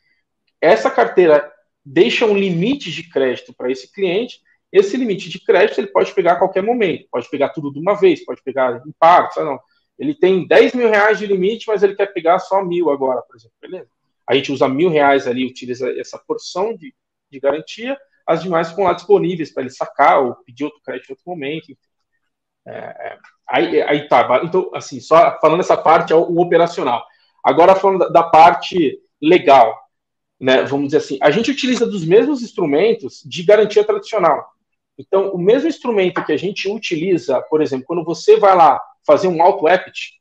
[0.60, 1.50] Essa carteira
[1.84, 4.40] deixa um limite de crédito para esse cliente.
[4.72, 7.94] Esse limite de crédito ele pode pegar a qualquer momento, pode pegar tudo de uma
[7.94, 9.58] vez, pode pegar em partes, não.
[9.98, 13.36] Ele tem 10 mil reais de limite, mas ele quer pegar só mil agora, por
[13.36, 13.88] exemplo, beleza?
[14.28, 16.94] a gente usa mil reais ali, utiliza essa porção de,
[17.30, 21.12] de garantia, as demais ficam lá disponíveis para ele sacar ou pedir outro crédito em
[21.12, 21.74] outro momento.
[22.66, 27.02] É, é, aí, aí tá, então, assim, só falando essa parte, é o, o operacional.
[27.42, 29.74] Agora, falando da, da, parte legal,
[30.38, 34.46] né, vamos dizer assim, a gente utiliza dos mesmos instrumentos de garantia tradicional.
[34.98, 39.28] Então, o mesmo instrumento que a gente utiliza, por exemplo, quando você vai lá fazer
[39.28, 40.18] um auto-equity,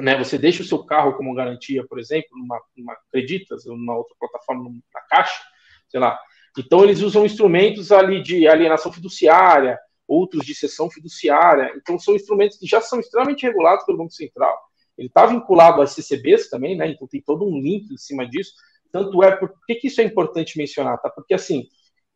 [0.00, 4.14] né, você deixa o seu carro como garantia, por exemplo, numa, numa Creditas, numa outra
[4.18, 5.42] plataforma, na Caixa,
[5.88, 6.18] sei lá.
[6.56, 11.72] Então, eles usam instrumentos ali de alienação fiduciária, outros de cessão fiduciária.
[11.76, 14.56] Então, são instrumentos que já são extremamente regulados pelo Banco Central.
[14.96, 16.88] Ele está vinculado às CCBs também, né?
[16.88, 18.52] Então, tem todo um link em cima disso.
[18.92, 21.00] Tanto é, por que, que isso é importante mencionar?
[21.00, 21.10] Tá?
[21.10, 21.66] Porque, assim,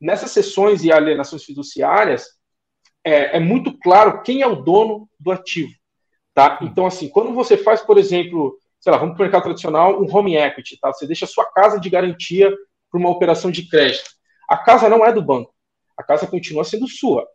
[0.01, 2.27] nessas sessões e alienações fiduciárias,
[3.05, 5.73] é, é muito claro quem é o dono do ativo.
[6.35, 6.59] Tá?
[6.63, 10.15] Então, assim, quando você faz, por exemplo, sei lá, vamos para o mercado tradicional, um
[10.15, 10.93] home equity, tá?
[10.93, 12.55] Você deixa a sua casa de garantia
[12.91, 14.11] para uma operação de crédito.
[14.49, 15.53] A casa não é do banco.
[15.97, 17.27] A casa continua sendo sua.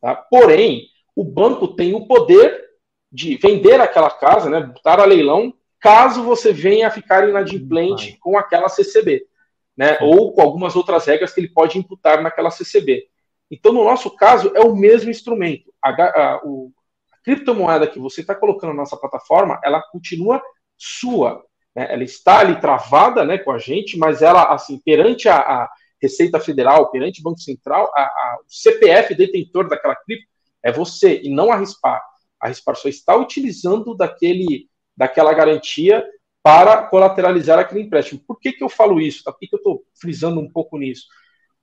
[0.00, 0.14] Tá?
[0.14, 2.66] Porém, o banco tem o poder
[3.10, 8.36] de vender aquela casa, né, botar a leilão, caso você venha a ficar inadimplente com
[8.36, 9.24] aquela CCB,
[9.78, 13.06] né, ou com algumas outras regras que ele pode imputar naquela CCB.
[13.48, 15.72] Então, no nosso caso, é o mesmo instrumento.
[15.82, 16.72] A, a, o,
[17.22, 20.42] criptomoeda que você está colocando na nossa plataforma, ela continua
[20.76, 21.44] sua.
[21.76, 21.86] Né?
[21.92, 25.70] Ela está ali travada né, com a gente, mas ela, assim, perante a, a
[26.02, 30.26] Receita Federal, perante o Banco Central, a, a, o CPF detentor daquela cripto
[30.62, 32.02] é você e não a Rispar.
[32.40, 36.04] A Rispar só está utilizando daquele, daquela garantia
[36.42, 38.22] para colateralizar aquele empréstimo.
[38.26, 39.24] Por que, que eu falo isso?
[39.24, 39.32] Tá?
[39.32, 41.06] Por que, que eu estou frisando um pouco nisso?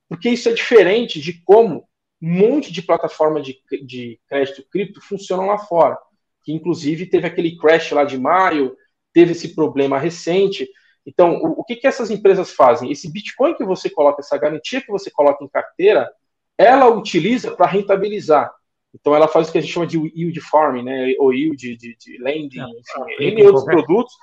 [0.08, 1.88] Porque isso é diferente de como
[2.22, 5.98] um monte de plataforma de, de crédito cripto funcionam lá fora.
[6.44, 8.76] Que inclusive teve aquele crash lá de maio,
[9.12, 10.68] teve esse problema recente.
[11.04, 12.90] Então, o, o que, que essas empresas fazem?
[12.90, 16.10] Esse Bitcoin que você coloca, essa garantia que você coloca em carteira,
[16.56, 18.52] ela utiliza para rentabilizar.
[18.94, 21.14] Então, ela faz o que a gente chama de yield farming, né?
[21.18, 24.14] ou yield de, de lending, enfim, N outros produtos.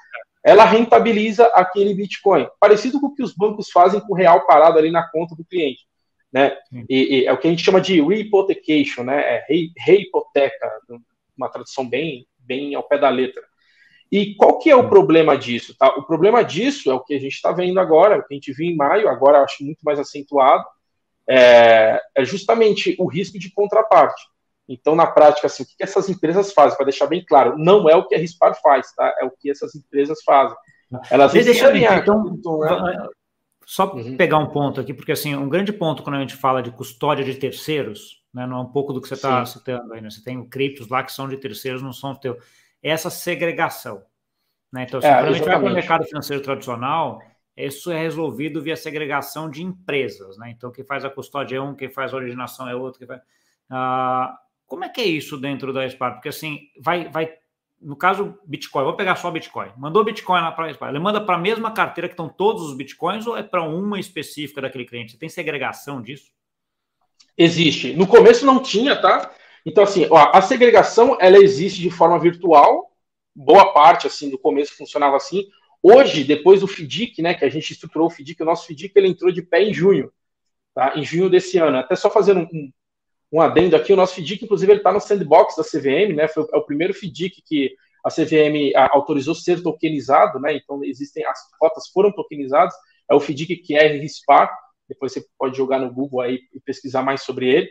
[0.44, 4.78] Ela rentabiliza aquele Bitcoin, parecido com o que os bancos fazem com o real parado
[4.78, 5.88] ali na conta do cliente.
[6.32, 6.58] Né?
[6.90, 9.22] E, e, é o que a gente chama de rehypothecation, né?
[9.22, 9.46] é
[9.78, 10.70] rehipoteca,
[11.38, 13.42] uma tradução bem, bem ao pé da letra.
[14.12, 15.76] E qual que é o problema disso?
[15.78, 15.88] Tá?
[15.96, 18.52] O problema disso é o que a gente está vendo agora, o que a gente
[18.54, 20.66] viu em maio, agora acho muito mais acentuado,
[21.28, 24.22] é, é justamente o risco de contraparte.
[24.68, 27.96] Então, na prática, assim, o que essas empresas fazem, para deixar bem claro, não é
[27.96, 29.14] o que a Rispar faz, tá?
[29.20, 30.56] É o que essas empresas fazem.
[31.10, 33.08] Elas deixa eu então, né?
[33.66, 34.16] só uhum.
[34.16, 37.26] pegar um ponto aqui, porque assim, um grande ponto quando a gente fala de custódia
[37.26, 40.10] de terceiros, né, não é um pouco do que você está citando aí, né?
[40.10, 42.38] Você tem criptos lá que são de terceiros, não são teu
[42.82, 44.04] essa segregação.
[44.72, 44.84] Né?
[44.84, 47.22] Então, se é, a gente vai para o mercado financeiro tradicional,
[47.56, 50.38] isso é resolvido via segregação de empresas.
[50.38, 50.50] Né?
[50.50, 53.06] Então, quem faz a custódia é um, quem faz a originação é outro.
[53.08, 53.22] Faz...
[53.70, 54.38] Ah,
[54.74, 56.14] como é que é isso dentro da SPAR?
[56.14, 57.32] Porque assim, vai, vai
[57.80, 59.70] no caso Bitcoin, vou pegar só Bitcoin.
[59.78, 60.90] Mandou Bitcoin lá para a SPAR.
[60.90, 64.00] Ele manda para a mesma carteira que estão todos os Bitcoins ou é para uma
[64.00, 65.12] específica daquele cliente?
[65.12, 66.32] Você tem segregação disso?
[67.38, 67.94] Existe.
[67.94, 69.32] No começo não tinha, tá?
[69.64, 72.92] Então, assim, ó, a segregação ela existe de forma virtual,
[73.36, 75.46] boa parte assim do começo funcionava assim.
[75.84, 79.10] Hoje, depois do FDIC, né, que a gente estruturou o FDIC, o nosso FDIC ele
[79.10, 80.12] entrou de pé em junho,
[80.74, 80.94] tá?
[80.98, 81.78] Em junho desse ano.
[81.78, 82.72] Até só fazendo um,
[83.34, 86.28] um adendo aqui, o nosso FDIC, inclusive, ele está no sandbox da CVM, né?
[86.28, 90.56] Foi é o primeiro FDIC que a CVM autorizou ser tokenizado, né?
[90.56, 92.74] Então existem as cotas foram tokenizadas.
[93.10, 94.56] É o FDIC que é RISPAR.
[94.88, 97.70] Depois você pode jogar no Google aí e pesquisar mais sobre ele.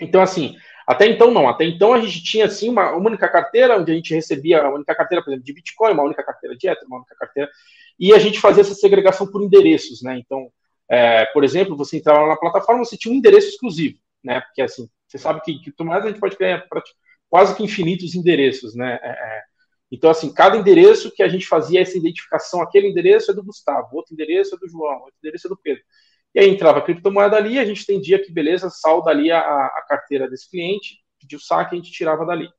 [0.00, 1.48] Então, assim, até então, não.
[1.48, 4.94] Até então, a gente tinha, assim, uma, única carteira, onde a gente recebia uma única
[4.94, 7.50] carteira, por exemplo, de Bitcoin, uma única carteira de Ether, uma única carteira,
[7.98, 10.18] e a gente fazia essa segregação por endereços, né?
[10.18, 10.50] Então,
[10.88, 14.42] é, por exemplo, você entrava na plataforma, você tinha um endereço exclusivo, né?
[14.42, 16.62] Porque, assim, você sabe que criptomoedas a gente pode criar
[17.30, 18.98] quase que infinitos endereços, né?
[19.02, 19.42] É, é,
[19.90, 23.88] então, assim, cada endereço que a gente fazia essa identificação, aquele endereço é do Gustavo,
[23.96, 25.82] outro endereço é do João, outro endereço é do Pedro.
[26.34, 29.84] E aí entrava a criptomoeda ali, a gente entendia que, beleza, salda ali a, a
[29.88, 32.50] carteira desse cliente, pediu saque, a gente tirava dali.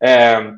[0.00, 0.52] É,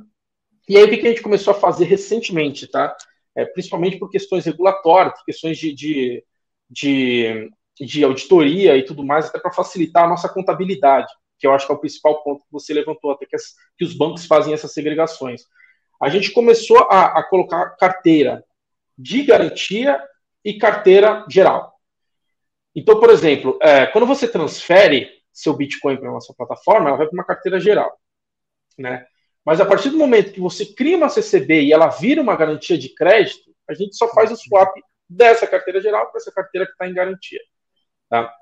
[0.69, 2.95] e aí o que, que a gente começou a fazer recentemente, tá?
[3.35, 6.25] É, principalmente por questões regulatórias, por questões de, de,
[6.69, 11.67] de, de auditoria e tudo mais, até para facilitar a nossa contabilidade, que eu acho
[11.67, 14.53] que é o principal ponto que você levantou, até que, as, que os bancos fazem
[14.53, 15.43] essas segregações.
[16.01, 18.45] A gente começou a, a colocar carteira
[18.97, 20.03] de garantia
[20.45, 21.75] e carteira geral.
[22.75, 27.07] Então, por exemplo, é, quando você transfere seu Bitcoin para a nossa plataforma, ela vai
[27.07, 27.99] para uma carteira geral,
[28.79, 29.07] né?
[29.45, 32.77] Mas a partir do momento que você cria uma CCB e ela vira uma garantia
[32.77, 34.75] de crédito, a gente só faz o swap
[35.09, 37.41] dessa carteira geral para essa carteira que está em garantia,
[38.11, 38.35] tá?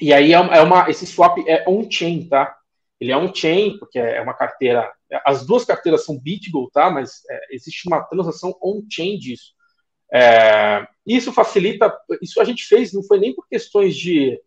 [0.00, 2.56] E aí é uma, é esse swap é on-chain, tá?
[2.98, 4.90] Ele é on-chain porque é uma carteira,
[5.26, 6.88] as duas carteiras são BitGo, tá?
[6.88, 9.52] Mas é, existe uma transação on-chain disso.
[10.12, 14.40] É, isso facilita, isso a gente fez, não foi nem por questões de,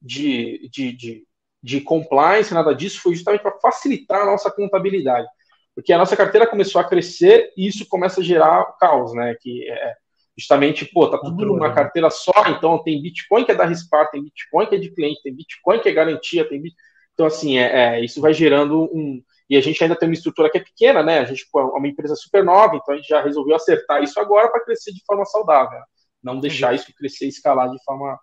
[0.00, 1.26] de, de, de,
[1.62, 5.26] de compliance, nada disso, foi justamente para facilitar a nossa contabilidade.
[5.74, 9.36] Porque a nossa carteira começou a crescer e isso começa a gerar caos, né?
[9.40, 9.94] Que é
[10.36, 14.22] justamente, pô, tá tudo numa carteira só, então tem Bitcoin que é da Rispar, tem
[14.22, 16.84] Bitcoin que é de cliente, tem Bitcoin que é garantia, tem Bitcoin.
[17.14, 20.50] Então, assim, é, é, isso vai gerando um, e a gente ainda tem uma estrutura
[20.50, 21.20] que é pequena, né?
[21.20, 24.18] A gente pô, é uma empresa super nova, então a gente já resolveu acertar isso
[24.18, 25.78] agora para crescer de forma saudável.
[26.22, 28.18] Não deixar isso crescer e escalar de forma.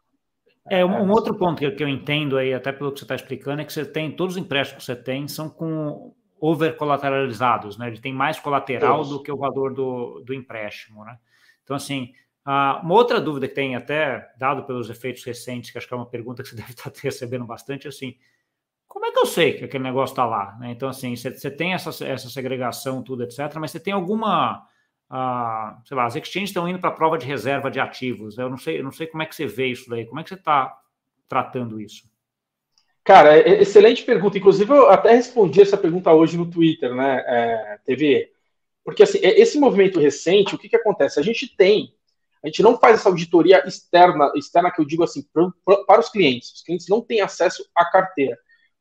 [0.70, 3.06] É, um, um outro ponto que eu, que eu, entendo aí, até pelo que você
[3.06, 6.76] está explicando, é que você tem, todos os empréstimos que você tem são com over
[6.76, 7.88] colateralizados, né?
[7.88, 11.18] Ele tem mais colateral do que o valor do, do empréstimo, né?
[11.72, 12.12] Então, assim,
[12.46, 16.06] uma outra dúvida que tem até, dado pelos efeitos recentes, que acho que é uma
[16.06, 18.18] pergunta que você deve estar recebendo bastante, assim,
[18.90, 20.58] como é que eu sei que aquele negócio está lá?
[20.60, 20.72] Né?
[20.72, 24.68] Então, assim, você tem essa, essa segregação, tudo, etc., mas você tem alguma.
[25.10, 28.38] Uh, sei lá, as exchanges estão indo para a prova de reserva de ativos.
[28.38, 30.06] Eu não sei, eu não sei como é que você vê isso daí.
[30.06, 30.78] Como é que você está
[31.30, 32.04] tratando isso?
[33.04, 34.38] Cara, é, excelente pergunta.
[34.38, 37.24] Inclusive, eu até respondi essa pergunta hoje no Twitter, né?
[37.26, 38.30] É, teve.
[38.84, 41.20] Porque, assim, é, esse movimento recente, o que, que acontece?
[41.20, 41.94] A gente tem.
[42.44, 45.24] A gente não faz essa auditoria externa, externa que eu digo assim,
[45.86, 46.52] para os clientes.
[46.54, 48.38] Os clientes não têm acesso à carteira.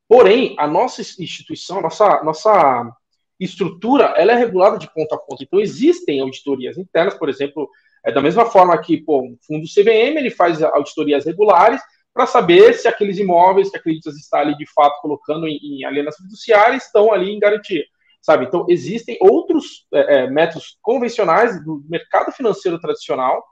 [0.09, 2.91] Porém, a nossa instituição, a nossa, nossa
[3.39, 5.43] estrutura, ela é regulada de ponta a ponta.
[5.43, 7.69] Então, existem auditorias internas, por exemplo,
[8.05, 11.81] é da mesma forma que pô, o fundo CVM ele faz auditorias regulares
[12.13, 16.25] para saber se aqueles imóveis que acreditas está ali de fato colocando em, em alienação
[16.25, 17.85] fiduciária estão ali em garantia.
[18.21, 18.45] Sabe?
[18.45, 23.45] Então, existem outros é, é, métodos convencionais do mercado financeiro tradicional,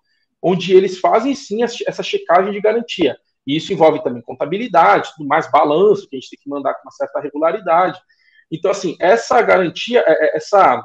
[0.42, 3.16] onde eles fazem sim essa checagem de garantia.
[3.46, 6.82] E isso envolve também contabilidade, tudo mais, balanço, que a gente tem que mandar com
[6.82, 7.98] uma certa regularidade.
[8.50, 10.82] Então, assim, essa garantia, é, é, essa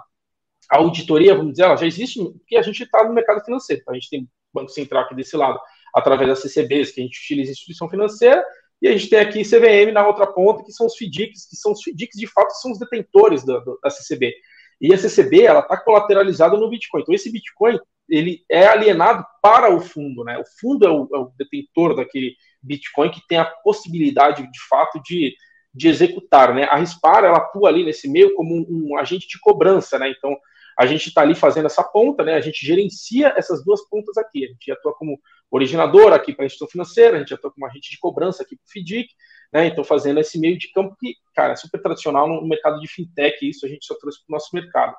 [0.69, 3.81] auditoria, vamos dizer, ela já existe, porque a gente está no mercado financeiro.
[3.81, 5.59] Então, a gente tem Banco Central aqui desse lado,
[5.93, 8.43] através das CCBs, que a gente utiliza instituição financeira,
[8.83, 11.71] e a gente tem aqui CVM na outra ponta, que são os FDICs, que são
[11.71, 14.35] os FDICs, de fato, são os detentores da, da CCB.
[14.81, 17.01] E a CCB, ela está colateralizada no Bitcoin.
[17.01, 20.37] Então, esse Bitcoin, ele é alienado para o fundo, né?
[20.37, 25.01] O fundo é o, é o detentor daquele Bitcoin que tem a possibilidade, de fato,
[25.01, 25.33] de,
[25.73, 26.65] de executar, né?
[26.65, 30.09] A Rispar, ela atua ali nesse meio como um, um agente de cobrança, né?
[30.09, 30.35] Então,
[30.79, 32.35] a gente está ali fazendo essa ponta, né?
[32.35, 34.45] A gente gerencia essas duas pontas aqui.
[34.45, 35.19] A gente atua como
[35.51, 38.63] originador aqui para a instituição financeira, a gente atua como agente de cobrança aqui para
[38.63, 39.09] o FDIC,
[39.53, 39.67] né?
[39.67, 43.47] Então, fazendo esse meio de campo que, cara, é super tradicional no mercado de fintech,
[43.47, 44.95] isso a gente só trouxe para o nosso mercado.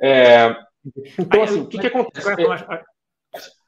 [0.00, 0.56] É...
[1.18, 2.28] Então, assim, o que, que acontece?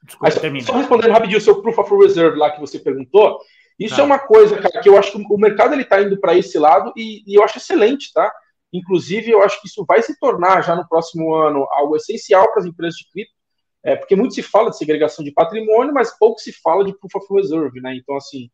[0.05, 3.39] Desculpa, só respondendo rapidinho o seu Proof of Reserve lá que você perguntou,
[3.79, 4.03] isso tá.
[4.03, 6.59] é uma coisa, cara, que eu acho que o mercado ele está indo para esse
[6.59, 8.33] lado e, e eu acho excelente, tá?
[8.73, 12.61] Inclusive, eu acho que isso vai se tornar já no próximo ano algo essencial para
[12.61, 13.35] as empresas de cripto,
[13.83, 17.15] é, porque muito se fala de segregação de patrimônio, mas pouco se fala de proof
[17.17, 17.97] of reserve, né?
[17.97, 18.51] Então, assim,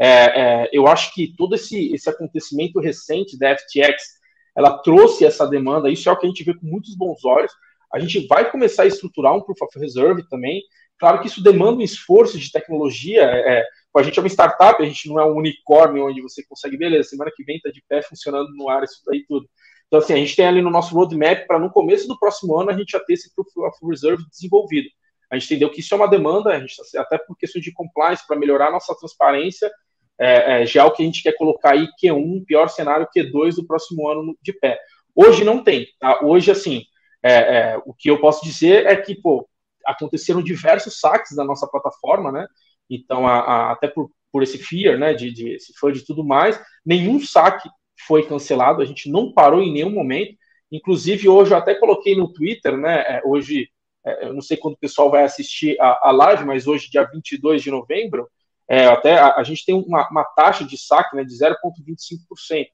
[0.00, 4.18] é, é, eu acho que todo esse, esse acontecimento recente da FTX,
[4.56, 7.52] ela trouxe essa demanda, isso é o que a gente vê com muitos bons olhos.
[7.92, 10.62] A gente vai começar a estruturar um proof of reserve também.
[10.98, 13.22] Claro que isso demanda um esforço de tecnologia.
[13.22, 13.64] É, é
[13.98, 17.08] a gente é uma startup, a gente não é um unicórnio onde você consegue, beleza,
[17.10, 19.48] semana que vem está de pé funcionando no ar, isso daí tudo.
[19.90, 22.70] Então, assim, a gente tem ali no nosso roadmap para no começo do próximo ano
[22.70, 24.88] a gente já ter esse Proof of Reserve desenvolvido.
[25.28, 27.72] A gente entendeu que isso é uma demanda, a gente, tá, até por questão de
[27.72, 29.68] compliance, para melhorar a nossa transparência,
[30.16, 33.56] é, é, já é o que a gente quer colocar aí Q1, pior cenário, Q2
[33.56, 34.78] do próximo ano de pé.
[35.12, 36.24] Hoje não tem, tá?
[36.24, 36.84] Hoje, assim,
[37.20, 39.48] é, é, o que eu posso dizer é que, pô,
[39.84, 42.46] aconteceram diversos saques da nossa plataforma, né?
[42.88, 46.24] Então, a, a, até por, por esse fear, né, de, de esse FUD e tudo
[46.24, 47.68] mais, nenhum saque
[48.06, 50.36] foi cancelado, a gente não parou em nenhum momento.
[50.70, 53.00] Inclusive, hoje eu até coloquei no Twitter, né?
[53.00, 53.68] É, hoje,
[54.04, 57.04] é, eu não sei quando o pessoal vai assistir a, a live, mas hoje, dia
[57.04, 58.28] 22 de novembro,
[58.68, 62.66] é, até a, a, gente tem uma, uma, taxa de saque né, de 0,25%,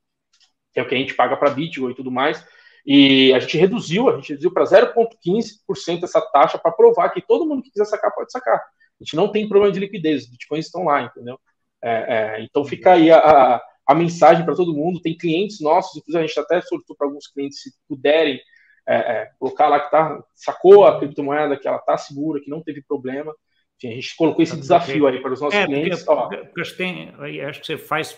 [0.73, 2.45] que é o que a gente paga para Bitcoin e tudo mais.
[2.85, 7.47] E a gente reduziu, a gente reduziu para 0,15% essa taxa para provar que todo
[7.47, 8.57] mundo que quiser sacar pode sacar.
[8.57, 11.41] A gente não tem problema de liquidez, os bitcoins estão lá, entendeu?
[11.83, 13.63] É, é, então fica aí a, a
[13.95, 15.01] mensagem para todo mundo.
[15.01, 18.41] Tem clientes nossos, inclusive a gente até solicitou para alguns clientes, se puderem,
[18.87, 22.63] é, é, colocar lá que tá, sacou a criptomoeda, que ela está segura, que não
[22.63, 23.35] teve problema.
[23.77, 26.03] Enfim, a gente colocou esse desafio aí para os nossos é, clientes.
[26.03, 28.17] Porque, porque acho, que tem, acho que você faz.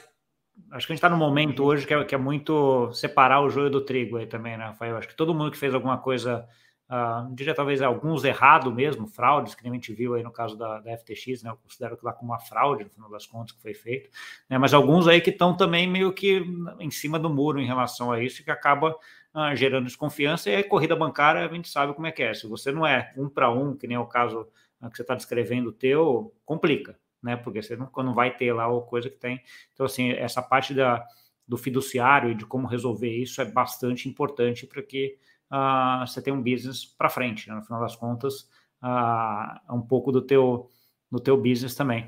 [0.73, 3.51] Acho que a gente está no momento hoje que é, que é muito separar o
[3.51, 4.97] joio do trigo aí também, né, Rafael?
[4.97, 6.47] Acho que todo mundo que fez alguma coisa
[6.91, 10.81] Uh, diria talvez alguns errado mesmo, fraudes, que a gente viu aí no caso da,
[10.81, 11.51] da FTX, né?
[11.51, 14.09] Eu considero que lá como uma fraude, no final das contas, que foi feito,
[14.49, 14.57] né?
[14.57, 16.43] Mas alguns aí que estão também meio que
[16.81, 18.97] em cima do muro em relação a isso, que acaba
[19.35, 22.33] uh, gerando desconfiança, e a corrida bancária a gente sabe como é que é.
[22.33, 24.49] Se você não é um para um, que nem é o caso
[24.81, 27.37] uh, que você está descrevendo o teu, complica, né?
[27.37, 29.43] Porque você não, não vai ter lá a coisa que tem.
[29.75, 31.05] Então, assim, essa parte da,
[31.47, 35.19] do fiduciário e de como resolver isso é bastante importante para que
[35.53, 37.55] uh, você tem um business para frente, né?
[37.55, 38.43] no final das contas,
[38.83, 40.69] uh, é um pouco do teu,
[41.11, 42.07] do teu business também.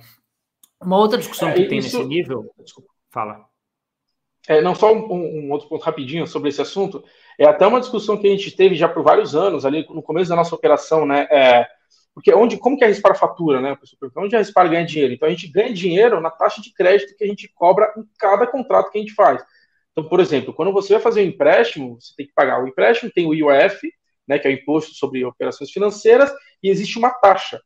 [0.80, 1.98] Uma outra discussão é, que tem isso...
[1.98, 3.44] nesse nível, desculpa, fala.
[4.48, 7.04] É, não, só um, um, outro ponto rapidinho sobre esse assunto.
[7.38, 10.30] É até uma discussão que a gente teve já por vários anos, ali no começo
[10.30, 11.28] da nossa operação, né?
[11.30, 11.66] É,
[12.14, 13.76] porque onde, como que a Rispar fatura, né?
[14.16, 15.12] Onde a Rispar ganha dinheiro?
[15.14, 18.46] Então a gente ganha dinheiro na taxa de crédito que a gente cobra em cada
[18.46, 19.42] contrato que a gente faz.
[19.92, 23.10] Então, por exemplo, quando você vai fazer um empréstimo, você tem que pagar o empréstimo,
[23.12, 23.90] tem o IOF,
[24.26, 27.60] né, que é o Imposto sobre Operações Financeiras, e existe uma taxa.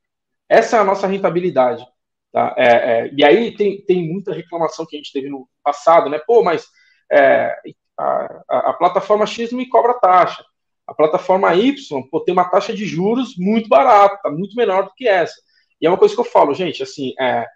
[0.49, 1.85] Essa é a nossa rentabilidade.
[2.33, 2.55] Tá?
[2.59, 6.21] É, é, e aí tem, tem muita reclamação que a gente teve no passado, né?
[6.27, 6.67] Pô, mas
[7.13, 7.55] é,
[7.99, 10.45] a, a, a, plataforma X não me cobra taxa.
[10.87, 15.07] A plataforma Y pô, tem uma taxa de juros muito barata, muito menor do que
[15.07, 15.41] essa.
[15.81, 17.47] E é uma coisa que eu falo, gente, assim, é,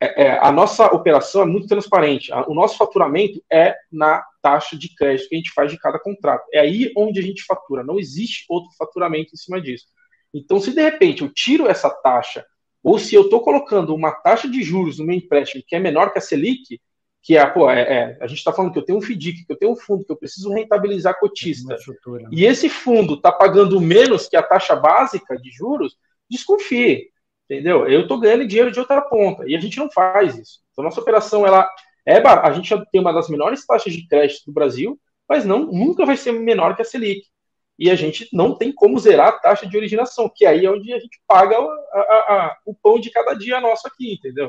[0.00, 2.32] é, é, a nossa operação é muito transparente.
[2.48, 6.46] O nosso faturamento é na taxa de crédito que a gente faz de cada contrato.
[6.52, 7.84] É aí onde a gente fatura.
[7.84, 9.84] Não existe outro faturamento em cima disso.
[10.32, 12.46] Então, se de repente eu tiro essa taxa,
[12.82, 16.12] ou se eu estou colocando uma taxa de juros no meu empréstimo que é menor
[16.12, 16.80] que a Selic,
[17.22, 19.52] que é, pô, é, é a gente está falando que eu tenho um FDIC, que
[19.52, 22.28] eu tenho um fundo, que eu preciso rentabilizar cotista, né?
[22.32, 25.98] e esse fundo está pagando menos que a taxa básica de juros,
[26.30, 27.10] desconfie
[27.50, 27.86] entendeu?
[27.88, 30.60] Eu estou ganhando dinheiro de outra ponta e a gente não faz isso.
[30.70, 31.68] Então, nossa operação, ela
[32.06, 34.98] é a gente tem uma das menores taxas de crédito do Brasil,
[35.28, 37.26] mas não nunca vai ser menor que a Selic.
[37.76, 40.92] E a gente não tem como zerar a taxa de originação, que aí é onde
[40.92, 44.48] a gente paga a, a, a, o pão de cada dia nosso aqui, entendeu?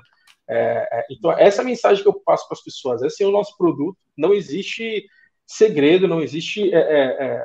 [0.50, 3.02] É, é, então, essa é a mensagem que eu passo para as pessoas.
[3.02, 3.98] Esse é o nosso produto.
[4.18, 5.06] Não existe
[5.46, 7.36] segredo, não existe é, é,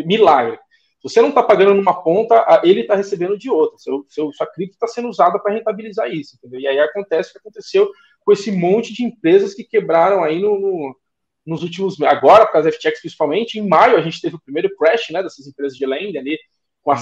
[0.00, 0.58] é milagre.
[1.08, 3.78] Você não está pagando numa ponta, ele está recebendo de outra.
[3.78, 6.60] Seu, seu, sua cripto está sendo usada para rentabilizar isso, entendeu?
[6.60, 7.88] E aí acontece o que aconteceu
[8.24, 10.96] com esse monte de empresas que quebraram aí no, no
[11.46, 15.10] nos últimos agora, causa da FTX principalmente, em maio a gente teve o primeiro crash
[15.10, 16.38] né, dessas empresas de lending ali,
[16.82, 16.96] com a,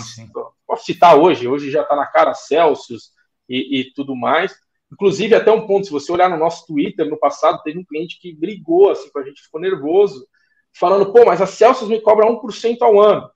[0.66, 3.10] posso citar hoje, hoje já está na cara Celsius
[3.48, 4.54] e, e, tudo mais.
[4.92, 8.18] Inclusive, até um ponto, se você olhar no nosso Twitter, no passado, teve um cliente
[8.20, 10.26] que brigou assim com a gente, ficou nervoso,
[10.72, 13.30] falando, pô, mas a Celsius me cobra 1% ao ano.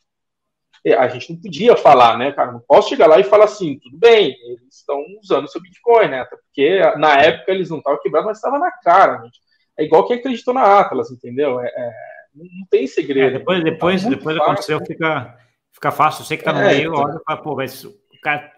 [0.88, 2.52] E a gente não podia falar, né, cara?
[2.52, 6.08] Não posso chegar lá e falar assim, tudo bem, eles estão usando o seu Bitcoin,
[6.08, 6.20] né?
[6.20, 9.38] Até porque na época eles não estavam quebrados, mas estava na cara, gente.
[9.78, 11.60] É igual quem acreditou na Atlas, entendeu?
[11.60, 11.92] É, é,
[12.34, 13.36] não tem segredo.
[13.36, 15.38] É, depois depois, tá depois aconteceu, fica,
[15.72, 16.24] fica fácil.
[16.24, 17.04] Você que está no é, meio, então...
[17.04, 18.50] olha e fala, pô, mas o cara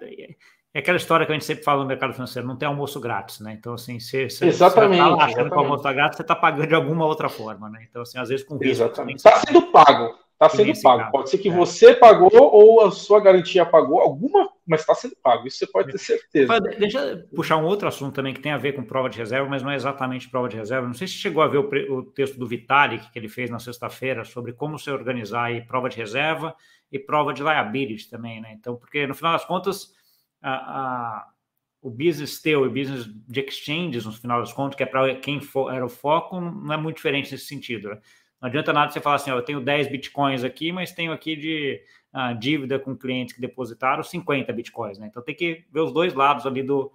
[0.72, 3.40] é aquela história que a gente sempre fala no mercado financeiro, não tem almoço grátis,
[3.40, 3.56] né?
[3.58, 6.36] Então, assim, você, você, exatamente, você tá achando que o almoço está grátis, você está
[6.36, 7.84] pagando de alguma outra forma, né?
[7.90, 8.84] Então, assim, às vezes com risco.
[8.84, 9.16] Exatamente.
[9.16, 11.10] Está sendo pago, está sendo pago.
[11.12, 11.52] Pode ser que é.
[11.52, 15.46] você pagou ou a sua garantia pagou alguma, mas está sendo pago.
[15.46, 16.58] Isso você pode ter certeza.
[16.78, 19.48] Deixa eu puxar um outro assunto também que tem a ver com prova de reserva,
[19.48, 20.86] mas não é exatamente prova de reserva.
[20.86, 23.58] Não sei se chegou a ver o, o texto do Vitalik que ele fez na
[23.58, 26.56] sexta-feira sobre como se organizar aí prova de reserva
[26.90, 28.56] e prova de liability também, né?
[28.58, 29.92] Então, porque no final das contas
[30.42, 31.26] a, a
[31.82, 35.40] o business teu e business de exchanges, no final das contas, que é para quem
[35.40, 37.88] for, era o foco, não é muito diferente nesse sentido.
[37.88, 37.98] Né?
[38.40, 41.36] Não adianta nada você falar assim, ó, eu tenho 10 bitcoins aqui, mas tenho aqui
[41.36, 41.82] de
[42.14, 44.98] uh, dívida com clientes que depositaram 50 bitcoins.
[44.98, 45.08] Né?
[45.08, 46.90] Então tem que ver os dois lados ali do,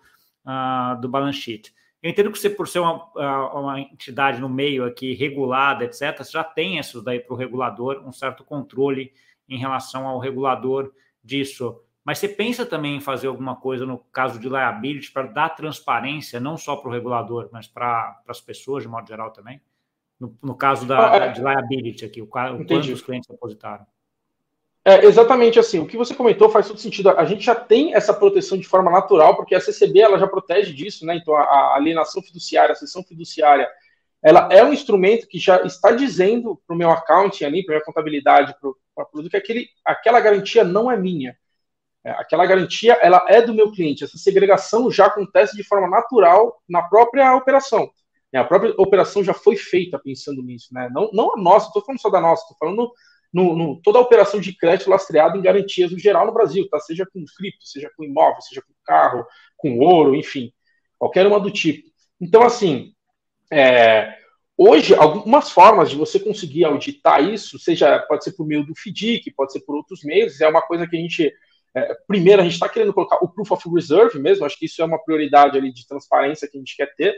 [0.45, 1.73] uh, do balance sheet.
[2.01, 3.09] Eu entendo que você, por ser uma,
[3.51, 8.11] uma entidade no meio aqui regulada, etc., já tem isso daí para o regulador, um
[8.11, 9.11] certo controle
[9.49, 10.91] em relação ao regulador
[11.23, 11.81] disso.
[12.03, 16.39] Mas você pensa também em fazer alguma coisa no caso de liability para dar transparência,
[16.39, 19.59] não só para o regulador, mas para as pessoas de modo geral também?
[20.19, 21.31] No, no caso da, ah, é.
[21.31, 23.85] de liability aqui, o, o quanto os clientes depositaram.
[24.87, 25.79] É, exatamente assim.
[25.79, 27.09] O que você comentou faz todo sentido.
[27.09, 30.73] A gente já tem essa proteção de forma natural, porque a CCB ela já protege
[30.73, 31.15] disso, né?
[31.15, 33.67] Então a, alienação fiduciária, a sessão fiduciária,
[34.21, 37.85] ela é um instrumento que já está dizendo para o meu accounting ali, para minha
[37.85, 41.35] contabilidade, para o produto, que aquele, aquela garantia não é minha.
[42.03, 44.03] É, aquela garantia ela é do meu cliente.
[44.03, 47.89] Essa segregação já acontece de forma natural na própria operação.
[48.35, 50.89] É, a própria operação já foi feita pensando nisso, né?
[50.93, 52.91] Não, não a nossa, estou falando só da nossa, estou falando
[53.31, 56.77] no, no, toda a operação de crédito lastreada em garantias no geral no Brasil, tá?
[56.81, 59.25] Seja com cripto, seja com imóvel, seja com carro,
[59.55, 60.51] com ouro, enfim,
[60.99, 61.89] qualquer uma do tipo.
[62.19, 62.91] Então, assim,
[63.49, 64.17] é,
[64.57, 69.31] hoje, algumas formas de você conseguir auditar isso, seja pode ser por meio do FDIC,
[69.31, 71.33] pode ser por outros meios, é uma coisa que a gente
[71.73, 74.81] é, primeiro, a gente está querendo colocar o Proof of Reserve mesmo, acho que isso
[74.81, 77.15] é uma prioridade ali de transparência que a gente quer ter,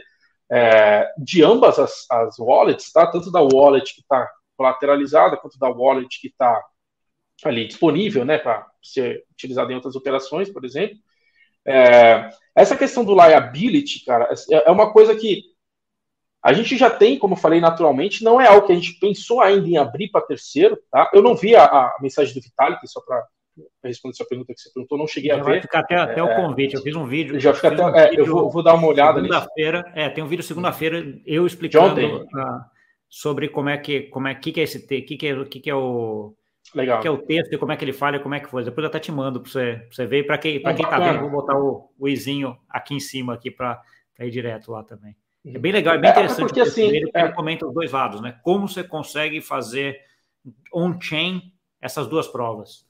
[0.50, 3.06] é, de ambas as, as wallets, tá?
[3.06, 6.62] tanto da wallet que está colateralizada, quanto da wallet que está
[7.44, 10.96] ali disponível né, para ser utilizada em outras operações, por exemplo.
[11.66, 15.44] É, essa questão do liability, cara, é, é uma coisa que
[16.42, 19.68] a gente já tem, como falei naturalmente, não é algo que a gente pensou ainda
[19.68, 21.10] em abrir para terceiro, tá?
[21.12, 23.26] Eu não vi a, a mensagem do Vitalik, só para
[23.82, 25.44] responder sua pergunta que você perguntou, não cheguei já a ver.
[25.44, 26.74] Vai ficar até, até o é, convite.
[26.74, 27.38] Eu fiz um vídeo.
[27.40, 27.84] Já fica até.
[27.84, 29.92] Um é, eu vou, vou, dar uma olhada segunda-feira.
[29.94, 32.60] É, tem um vídeo segunda-feira eu explicando uh,
[33.08, 35.70] sobre como é que como é que, que é esse que que é que, que
[35.70, 36.34] é o
[36.74, 37.00] Legal.
[37.00, 38.64] que é o texto e como é que ele fala e como é que foi.
[38.64, 40.24] Depois eu até te mando para você, você ver.
[40.24, 43.50] Para quem, pra quem tá vendo, vou botar o, o izinho aqui em cima aqui
[43.50, 43.82] para
[44.20, 45.16] ir direto lá também.
[45.46, 46.46] É bem legal, é bem é, interessante.
[46.46, 47.22] porque, assim, ele, é...
[47.22, 48.38] ele comenta os dois lados, né?
[48.42, 49.98] Como você consegue fazer
[50.72, 52.86] on-chain essas duas provas.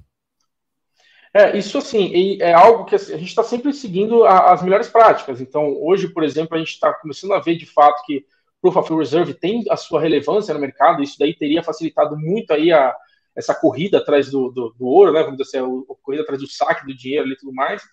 [1.38, 5.40] É, isso assim, é algo que assim, a gente está sempre seguindo as melhores práticas.
[5.40, 8.26] Então, hoje, por exemplo, a gente está começando a ver de fato que
[8.60, 12.72] Proof of Reserve tem a sua relevância no mercado, isso daí teria facilitado muito aí
[12.72, 12.92] a,
[13.36, 15.22] essa corrida atrás do, do, do ouro, né?
[15.22, 17.84] Vamos dizer assim, a, corrida atrás do saque do dinheiro e tudo mais.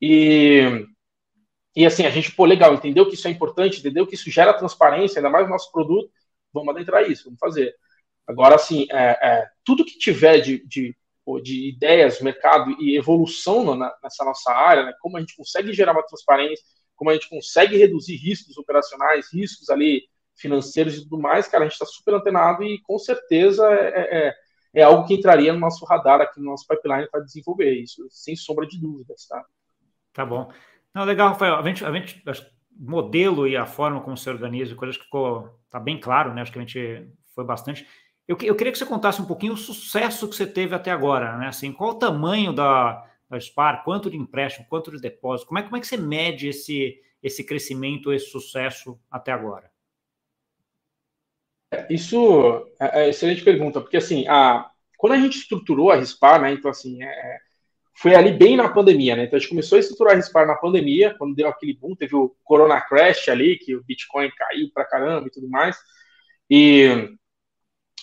[0.00, 0.86] E,
[1.74, 4.54] e assim, a gente, pô, legal, entendeu que isso é importante, entendeu que isso gera
[4.54, 6.12] transparência, ainda mais no nosso produto,
[6.52, 7.74] vamos adentrar isso, vamos fazer.
[8.24, 10.96] Agora, assim, é, é, tudo que tiver de, de
[11.42, 14.92] de ideias, mercado e evolução na, nessa nossa área, né?
[15.00, 16.64] como a gente consegue gerar uma transparência,
[16.94, 20.02] como a gente consegue reduzir riscos operacionais, riscos ali
[20.36, 24.18] financeiros e tudo mais, cara, a gente está super antenado e com certeza é, é,
[24.18, 24.34] é,
[24.74, 28.36] é, algo que entraria no nosso radar aqui no nosso pipeline para desenvolver isso, sem
[28.36, 29.44] sombra de dúvidas, tá?
[30.12, 30.50] Tá bom.
[30.92, 31.56] Não, legal, Rafael.
[31.56, 32.22] A gente, a gente
[32.76, 36.42] modelo e a forma como se organiza, coisas que ficou tá bem claro, né?
[36.42, 37.86] Acho que a gente foi bastante.
[38.26, 41.36] Eu, eu queria que você contasse um pouquinho o sucesso que você teve até agora,
[41.36, 41.48] né?
[41.48, 45.62] Assim, qual o tamanho da, da SPAR, quanto de empréstimo, quanto de depósito, como é,
[45.62, 49.70] como é que você mede esse, esse crescimento, esse sucesso até agora?
[51.90, 56.52] Isso é, é excelente pergunta, porque assim, a, quando a gente estruturou a RISPAR, né,
[56.52, 57.38] então assim, é,
[57.96, 59.24] foi ali bem na pandemia, né?
[59.24, 62.16] Então a gente começou a estruturar a RISPAR na pandemia, quando deu aquele boom, teve
[62.16, 65.76] o Corona Crash ali, que o Bitcoin caiu pra caramba e tudo mais.
[66.48, 67.10] E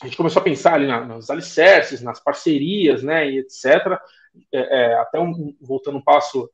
[0.02, 3.99] a gente começou a pensar ali na, nos alicerces, nas parcerias, né, e etc.
[4.52, 6.49] É, é, até um, voltando um passo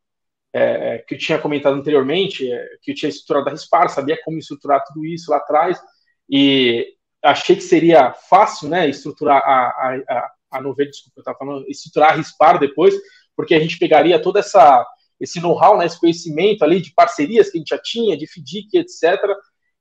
[0.53, 4.19] é, é que eu tinha comentado anteriormente, é, que eu tinha estruturado a RISPAR, sabia
[4.23, 5.81] como estruturar tudo isso lá atrás,
[6.29, 11.65] e achei que seria fácil, né, estruturar a, a, a, a desculpa, eu estava falando,
[11.69, 12.93] estruturar a RISPAR depois,
[13.35, 14.85] porque a gente pegaria toda essa
[15.19, 18.77] esse know-how, né, esse conhecimento ali de parcerias que a gente já tinha, de FDIC,
[18.77, 19.19] etc.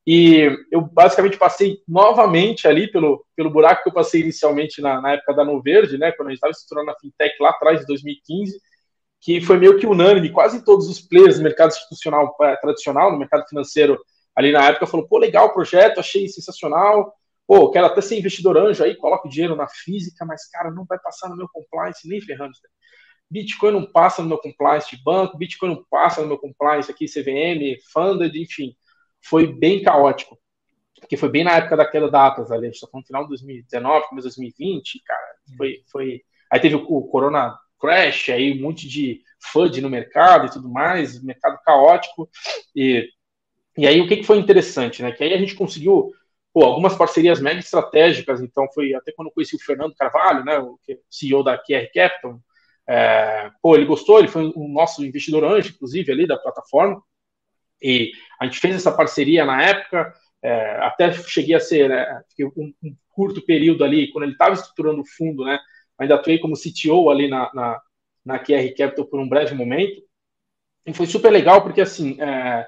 [0.09, 5.11] E eu basicamente passei novamente ali pelo, pelo buraco que eu passei inicialmente na, na
[5.11, 8.57] época da Noverde, né, quando a gente estava estruturando a fintech lá atrás, de 2015,
[9.19, 13.19] que foi meio que unânime, quase todos os players do mercado institucional é, tradicional, no
[13.19, 13.99] mercado financeiro,
[14.33, 17.13] ali na época, falou, pô, legal o projeto, achei sensacional,
[17.45, 20.97] pô, quero até ser investidor anjo aí, coloco dinheiro na física, mas, cara, não vai
[20.99, 22.53] passar no meu compliance nem ferrando.
[23.29, 27.07] Bitcoin não passa no meu compliance de banco, Bitcoin não passa no meu compliance aqui,
[27.07, 28.73] CVM, Funded, enfim.
[29.29, 30.37] Foi bem caótico.
[30.99, 33.29] Porque foi bem na época daquela datas ali, a gente tá falando no final de
[33.29, 35.35] 2019, começo de 2020, cara.
[35.55, 36.21] Foi, foi...
[36.51, 40.69] Aí teve o, o Corona Crash, aí um monte de FUD no mercado e tudo
[40.69, 42.29] mais, mercado caótico.
[42.75, 43.07] E,
[43.77, 45.11] e aí o que, que foi interessante, né?
[45.11, 46.11] Que aí a gente conseguiu
[46.51, 50.57] pô, algumas parcerias mega estratégicas, então foi até quando eu conheci o Fernando Carvalho, né,
[50.57, 52.39] o CEO da QR Capital,
[52.89, 56.99] é, pô, ele gostou, ele foi um nosso investidor anjo, inclusive, ali da plataforma,
[57.81, 62.21] e a gente fez essa parceria na época, é, até cheguei a ser, né,
[62.55, 65.59] um, um, curto período ali, quando ele estava estruturando o fundo, né,
[65.97, 67.81] ainda atuei como CTO ali na, na,
[68.23, 70.01] na QR Capital por um breve momento,
[70.85, 72.67] e foi super legal, porque, assim, é,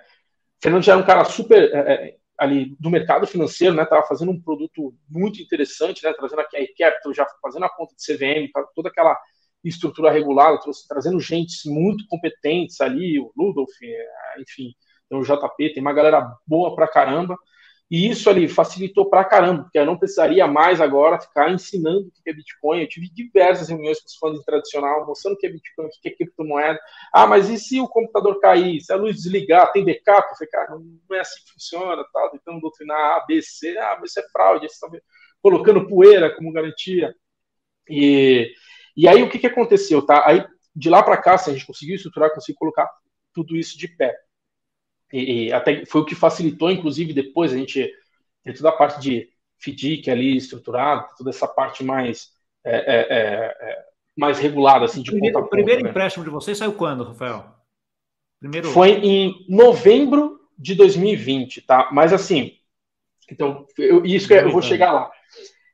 [0.62, 3.86] Fernando já era um cara super é, é ali do mercado financeiro, né?
[3.86, 6.14] Tava fazendo um produto muito interessante, né?
[6.14, 9.20] Trazendo a QR Capital, já fazendo a conta de CVM, toda aquela
[9.64, 10.57] estrutura regulada,
[10.88, 14.41] trazendo gente muito competentes ali, o Ludolf, é,
[15.12, 17.38] enfim, o JP, tem uma galera boa pra caramba.
[17.91, 22.12] E isso ali facilitou pra caramba, porque eu não precisaria mais agora ficar ensinando o
[22.12, 22.82] que é Bitcoin.
[22.82, 26.10] Eu tive diversas reuniões com os fãs tradicional, mostrando o que é Bitcoin, o que
[26.10, 26.80] é criptomoeda.
[27.12, 28.80] Ah, mas e se o computador cair?
[28.82, 30.30] Se a luz desligar, tem backup?
[30.30, 32.30] Eu falei, cara, não é assim que funciona, tá?
[32.30, 33.76] Tentando doutrinar A, B, C.
[33.80, 34.95] Ah, mas isso é fraude, você tá
[35.41, 37.16] colocando poeira como garantia.
[37.89, 38.53] E,
[38.95, 40.28] e aí o que, que aconteceu, tá?
[40.28, 40.45] Aí
[40.76, 42.88] de lá para cá, se a gente conseguiu estruturar, conseguiu colocar
[43.34, 44.16] tudo isso de pé.
[45.12, 47.91] E, e, até foi o que facilitou, inclusive, depois a gente
[48.43, 52.30] ter toda a parte de FDIC ali estruturada, toda essa parte mais,
[52.64, 53.86] é, é, é, é
[54.16, 55.89] mais regulada, assim, de primeiro, ponta O primeiro né?
[55.89, 57.45] empréstimo de vocês saiu quando, Rafael?
[58.39, 58.70] Primeiro...
[58.70, 61.89] Foi em novembro de 2020, tá?
[61.91, 62.60] Mas assim,
[63.32, 65.12] então, eu, isso eu vou chegar lá.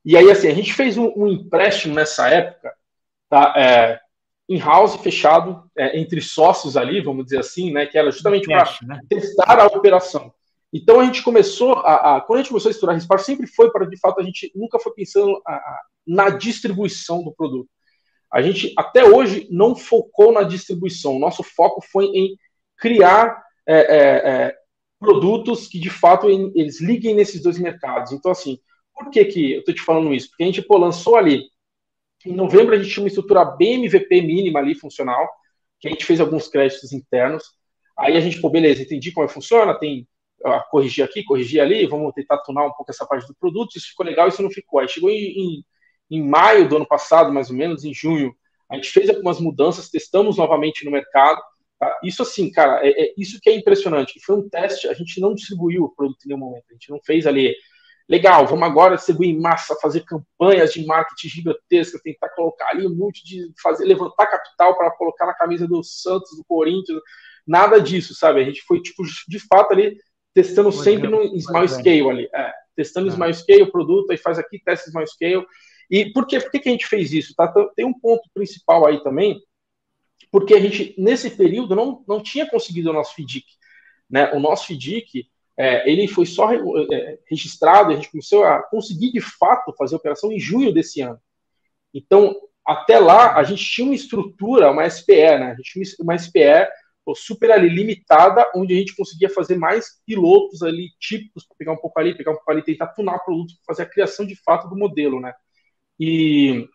[0.04, 2.74] E aí, assim, a gente fez um, um empréstimo nessa época,
[3.30, 4.00] tá?
[4.48, 9.00] In-house fechado é, entre sócios ali, vamos dizer assim, né, que era justamente para né?
[9.10, 10.32] testar a operação.
[10.72, 13.72] Então a gente começou a, a, quando a gente começou a estudar Rispar, sempre foi
[13.72, 17.70] para de fato a gente nunca foi pensando a, a, na distribuição do produto.
[18.32, 21.18] A gente até hoje não focou na distribuição.
[21.18, 22.36] Nosso foco foi em
[22.78, 24.56] criar é, é, é,
[25.00, 28.12] produtos que de fato eles liguem nesses dois mercados.
[28.12, 28.60] Então assim,
[28.94, 30.30] por que que eu estou te falando isso?
[30.30, 31.46] Porque a gente pô, lançou ali
[32.26, 35.30] em novembro, a gente tinha uma estrutura bem MVP mínima ali, funcional,
[35.80, 37.44] que a gente fez alguns créditos internos.
[37.98, 40.08] Aí a gente, pô, beleza, entendi como é que funciona, tem
[40.44, 43.78] a corrigir aqui, corrigir ali, vamos tentar tunar um pouco essa parte do produto.
[43.78, 44.80] Isso ficou legal, isso não ficou.
[44.80, 45.66] Aí chegou em, em,
[46.12, 48.36] em maio do ano passado, mais ou menos, em junho,
[48.70, 51.42] a gente fez algumas mudanças, testamos novamente no mercado.
[51.80, 52.00] Tá?
[52.04, 54.20] Isso assim, cara, é, é, isso que é impressionante.
[54.24, 57.00] Foi um teste, a gente não distribuiu o produto em nenhum momento, a gente não
[57.04, 57.56] fez ali
[58.08, 62.96] Legal, vamos agora distribuir em massa, fazer campanhas de marketing gigantescas, tentar colocar ali um
[62.96, 67.02] monte de fazer, levantar capital para colocar na camisa do Santos, do Corinthians,
[67.48, 68.42] nada disso, sabe?
[68.42, 69.98] A gente foi tipo de fato ali
[70.36, 73.12] testando sempre no small scale ali, é, testando é.
[73.12, 75.46] small scale o produto, aí faz aqui, testa small scale.
[75.90, 76.40] E por quê?
[76.40, 77.34] Por que, que a gente fez isso?
[77.36, 77.52] Tá?
[77.76, 79.42] Tem um ponto principal aí também,
[80.32, 83.46] porque a gente, nesse período, não, não tinha conseguido o nosso FDIC.
[84.10, 84.32] Né?
[84.34, 85.28] O nosso FDIC,
[85.58, 89.98] é, ele foi só é, registrado, a gente começou a conseguir de fato fazer a
[89.98, 91.20] operação em junho desse ano.
[91.94, 92.36] Então,
[92.66, 95.52] até lá, a gente tinha uma estrutura, uma SPE, né?
[95.52, 96.68] A gente tinha uma SPE
[97.16, 102.00] super ali limitada, onde a gente conseguia fazer mais pilotos ali típicos pegar um pouco
[102.00, 104.76] ali, pegar um pouco ali, tentar tunar o produto, fazer a criação de fato do
[104.76, 105.34] modelo, né?
[106.00, 106.68] E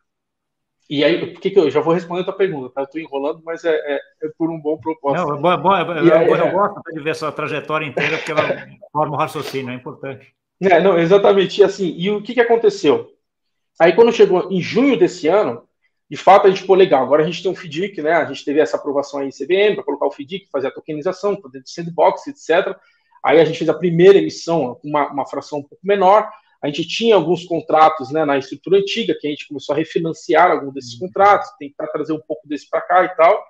[0.91, 2.81] e aí, por que, eu já vou responder a tua pergunta, tá?
[2.81, 5.25] Eu estou enrolando, mas é, é, é, por um bom propósito.
[5.25, 8.17] Não, é bom, é bom, é, eu, aí, eu, gosto de ver essa trajetória inteira,
[8.17, 10.35] porque ela forma o raciocínio, é importante.
[10.61, 11.61] É, não, exatamente.
[11.61, 13.09] E assim, e o que, que aconteceu?
[13.81, 15.63] Aí, quando chegou em junho desse ano,
[16.11, 18.15] de fato, a gente, pô, legal, agora a gente tem um FDIC, né?
[18.15, 21.41] A gente teve essa aprovação aí em CBM para colocar o FDIC, fazer a tokenização,
[21.41, 22.77] fazer sandbox, etc.
[23.25, 26.29] Aí a gente fez a primeira emissão, uma, uma fração um pouco menor.
[26.63, 30.51] A gente tinha alguns contratos né, na estrutura antiga, que a gente começou a refinanciar
[30.51, 33.43] algum desses contratos, tentar trazer um pouco desse para cá e tal.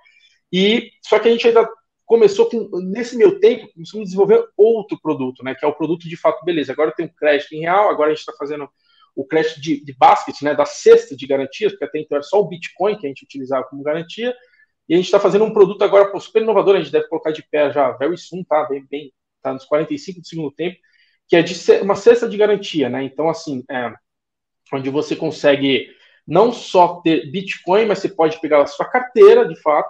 [0.53, 1.69] E só que a gente ainda
[2.07, 5.55] começou com, nesse meu tempo, começamos a desenvolver outro produto, né?
[5.55, 8.15] Que é o produto de fato, beleza, agora tem um crédito em real, agora a
[8.15, 8.69] gente está fazendo
[9.15, 10.55] o crédito de, de basket, né?
[10.55, 13.65] Da cesta de garantias, porque até então era só o Bitcoin que a gente utilizava
[13.65, 14.35] como garantia.
[14.89, 17.45] E a gente está fazendo um produto agora super inovador, a gente deve colocar de
[17.49, 18.65] pé já very soon, tá?
[18.65, 20.79] Bem, bem, tá nos 45 do segundo tempo,
[21.31, 23.05] que é de uma cesta de garantia, né?
[23.05, 23.95] Então, assim, é,
[24.73, 25.89] onde você consegue
[26.27, 29.89] não só ter Bitcoin, mas você pode pegar a sua carteira, de fato,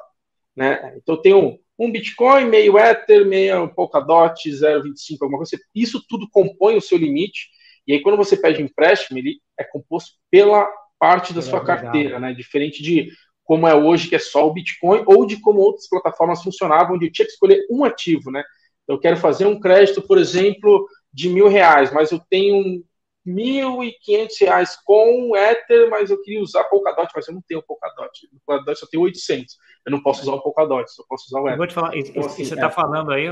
[0.55, 0.95] né?
[0.99, 5.59] Então, eu tenho um Bitcoin, meio Ether, meio Polkadot, 0,25, alguma coisa.
[5.75, 7.49] Isso tudo compõe o seu limite.
[7.87, 10.69] E aí, quando você pede empréstimo, ele é composto pela
[10.99, 12.35] parte da é sua carteira, né?
[12.35, 13.09] Diferente de
[13.45, 17.07] como é hoje, que é só o Bitcoin, ou de como outras plataformas funcionavam, onde
[17.07, 18.45] eu tinha que escolher um ativo, né?
[18.87, 22.85] Eu quero fazer um crédito, por exemplo, de mil reais, mas eu tenho
[23.25, 27.63] mil e quinhentos reais com Ether, mas eu queria usar Polkadot, mas eu não tenho
[27.63, 28.11] Polkadot.
[28.33, 29.57] O Polkadot só tem 800.
[29.87, 31.53] Eu não posso usar o Polkadot, só posso usar o Ether.
[31.55, 32.71] Eu vou te falar, então, assim, você está é.
[32.71, 33.27] falando aí,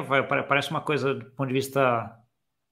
[0.47, 2.14] parece uma coisa do ponto de vista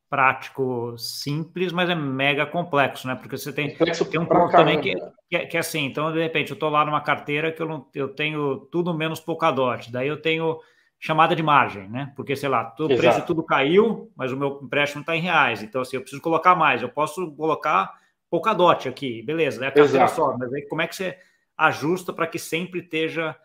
[0.09, 3.17] prático simples, mas é mega complexo, né?
[3.17, 4.95] Porque você tem, tem um ponto também que,
[5.29, 7.67] que, é, que, é assim, então de repente eu estou lá numa carteira que eu,
[7.67, 10.61] não, eu tenho tudo menos Polkadot, daí eu tenho
[10.99, 12.13] chamada de margem, né?
[12.17, 15.63] Porque, sei lá, o preço tudo caiu, mas o meu empréstimo está em reais.
[15.63, 16.83] Então, assim, eu preciso colocar mais.
[16.83, 17.95] Eu posso colocar
[18.31, 19.69] Polkadot aqui, beleza, né?
[19.69, 21.19] A carteira só, mas aí como é que você
[21.57, 23.37] ajusta para que sempre esteja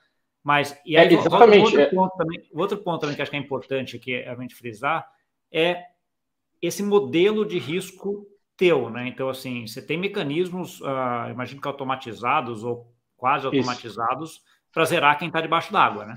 [0.43, 0.77] mais.
[0.85, 1.63] E aí, é, exatamente.
[1.63, 1.85] Outro, é.
[1.85, 5.07] ponto também, outro ponto também que acho que é importante aqui a gente frisar
[5.51, 5.85] é
[6.61, 9.07] esse modelo de risco teu, né?
[9.07, 14.41] Então, assim, você tem mecanismos, uh, imagino que automatizados ou quase automatizados,
[14.71, 16.15] para zerar quem está debaixo d'água, né?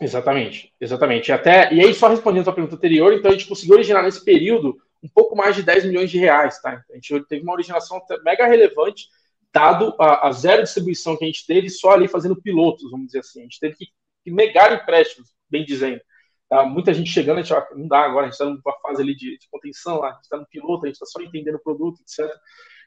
[0.00, 1.32] Exatamente, exatamente.
[1.32, 4.24] Até, e aí, só respondendo a sua pergunta anterior, então a gente conseguiu originar nesse
[4.24, 6.84] período um pouco mais de 10 milhões de reais, tá?
[6.90, 9.08] A gente teve uma originação mega relevante,
[9.52, 13.20] dado a, a zero distribuição que a gente teve só ali fazendo pilotos, vamos dizer
[13.20, 13.40] assim.
[13.40, 13.86] A gente teve que,
[14.24, 16.00] que negar empréstimos, bem dizendo.
[16.48, 16.64] Tá?
[16.64, 19.38] Muita gente chegando, a gente, não dá agora, a gente está numa fase ali de,
[19.38, 22.30] de contenção, a gente está no piloto, a gente está só entendendo o produto, etc.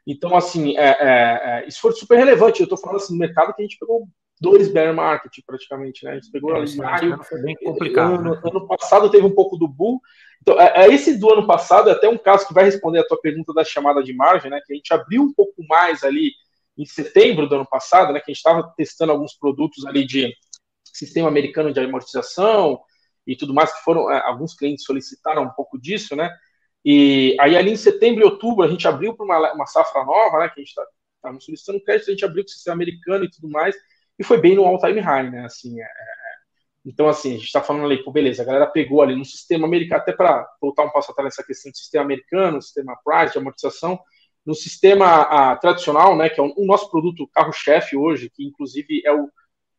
[0.06, 2.60] Então, assim, é, é, é, isso foi super relevante.
[2.60, 4.08] Eu estou falando assim, no mercado que a gente pegou
[4.42, 6.14] dois bear market praticamente, né?
[6.14, 8.16] A gente pegou é, ali maio, foi bem complicado.
[8.16, 8.42] Ano, né?
[8.44, 10.02] ano, passado teve um pouco do bull.
[10.42, 13.08] Então, é, é, esse do ano passado é até um caso que vai responder a
[13.08, 14.60] tua pergunta da chamada de margem, né?
[14.66, 16.32] Que a gente abriu um pouco mais ali
[16.76, 18.20] em setembro do ano passado, né?
[18.20, 20.34] Que a gente estava testando alguns produtos ali de
[20.84, 22.82] sistema americano de amortização
[23.28, 26.36] e tudo mais, que foram é, alguns clientes solicitaram um pouco disso, né?
[26.84, 30.40] E aí ali em setembro e outubro a gente abriu para uma, uma safra nova,
[30.40, 30.50] né?
[30.50, 30.84] Que a gente está
[31.22, 33.76] tá solicitando crédito, a gente abriu com o sistema americano e tudo mais
[34.22, 35.46] e foi bem no all-time high, né?
[35.46, 36.36] Assim, é, é, é.
[36.86, 39.66] então, assim, a gente está falando ali, pô, beleza, a galera pegou ali no sistema
[39.66, 43.40] americano, até para voltar um passo atrás nessa questão de sistema americano, sistema price, de
[43.40, 44.00] amortização,
[44.46, 49.02] no sistema a, tradicional, né, que é o, o nosso produto carro-chefe hoje, que inclusive
[49.04, 49.28] é o,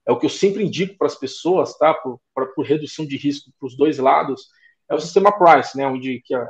[0.06, 3.16] é o que eu sempre indico para as pessoas, tá, por, por, por, redução de
[3.16, 4.48] risco para os dois lados,
[4.90, 6.48] é o sistema price, né, onde que a,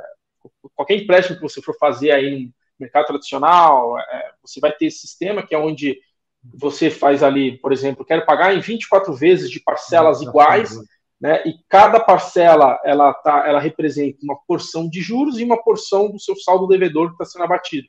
[0.73, 4.99] qualquer empréstimo que você for fazer aí no mercado tradicional, é, você vai ter esse
[4.99, 5.99] sistema que é onde
[6.43, 10.75] você faz ali, por exemplo, quero pagar em 24 vezes de parcelas iguais,
[11.21, 11.41] né?
[11.45, 16.19] E cada parcela ela tá, ela representa uma porção de juros e uma porção do
[16.19, 17.87] seu saldo devedor que está sendo abatido.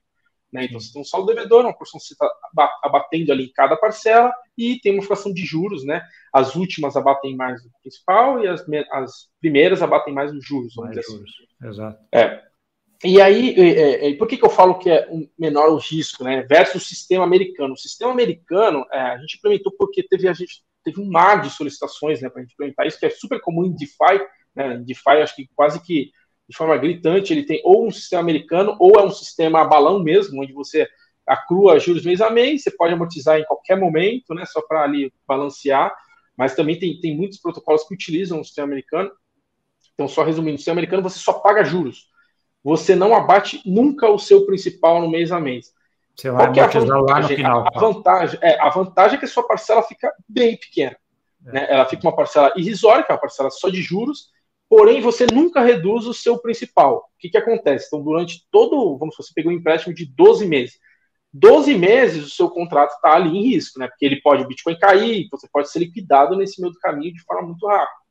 [0.53, 0.67] Né?
[0.67, 2.31] Então você tem um saldo devedor, uma porção que você está
[2.85, 6.01] abatendo ali em cada parcela e tem uma fração de juros, né?
[6.33, 10.77] As últimas abatem mais o principal e as, as primeiras abatem mais os juros.
[10.77, 11.13] Mais assim.
[11.13, 11.33] juros.
[11.61, 11.99] Exato.
[12.13, 12.41] É.
[13.03, 16.23] E aí, é, é, por que, que eu falo que é um menor o risco,
[16.23, 16.43] né?
[16.43, 17.75] Versus o sistema americano.
[17.75, 21.51] O sistema americano, é, a gente implementou porque teve, a gente, teve um mar de
[21.51, 24.25] solicitações né, para a gente implementar isso, que é super comum em DeFi.
[24.55, 24.79] Né?
[24.79, 26.11] DeFi, acho que quase que
[26.49, 30.43] de forma gritante, ele tem ou um sistema americano ou é um sistema balão mesmo,
[30.43, 30.87] onde você
[31.27, 34.45] acrua juros mês a mês, você pode amortizar em qualquer momento, né?
[34.45, 35.95] Só para ali balancear.
[36.37, 39.11] Mas também tem, tem muitos protocolos que utilizam o sistema americano.
[39.95, 42.13] Então, só resumindo, o sistema americano você só paga juros
[42.65, 45.75] você não abate nunca o seu principal no mês a mês.
[46.17, 47.05] Você vai Qual é a vantagem?
[47.05, 47.61] lá no final.
[47.61, 50.97] A, a, vantagem, é, a vantagem é que a sua parcela fica bem pequena.
[51.47, 51.53] É.
[51.53, 51.67] Né?
[51.69, 54.31] Ela fica uma parcela irrisória, que é uma parcela só de juros,
[54.69, 56.97] porém você nunca reduz o seu principal.
[56.97, 57.89] O que, que acontece?
[57.89, 60.79] Então, durante todo, vamos você pegou um empréstimo de 12 meses.
[61.35, 63.89] 12 meses o seu contrato está ali em risco, né?
[63.89, 67.23] Porque ele pode o Bitcoin cair, você pode ser liquidado nesse meio do caminho de
[67.25, 68.05] forma muito rápida.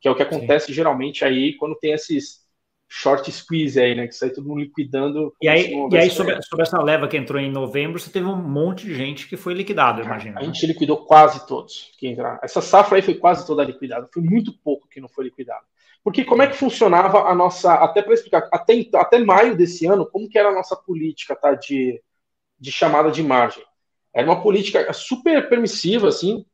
[0.00, 0.74] Que é o que acontece Sim.
[0.74, 2.47] geralmente aí quando tem esses
[2.88, 4.06] short squeeze aí, né?
[4.06, 5.34] Que sai todo mundo liquidando.
[5.42, 8.36] E aí, e aí sobre, sobre, essa leva que entrou em novembro, você teve um
[8.36, 10.38] monte de gente que foi liquidado, imagina.
[10.38, 10.46] A né?
[10.46, 12.38] gente liquidou quase todos que entraram.
[12.42, 14.08] Essa safra aí foi quase toda liquidada.
[14.12, 15.64] Foi muito pouco que não foi liquidado.
[16.02, 20.06] Porque como é que funcionava a nossa, até para explicar, até, até maio desse ano,
[20.06, 22.02] como que era a nossa política tá, de,
[22.58, 23.62] de chamada de margem?
[24.14, 26.46] Era uma política super permissiva, assim,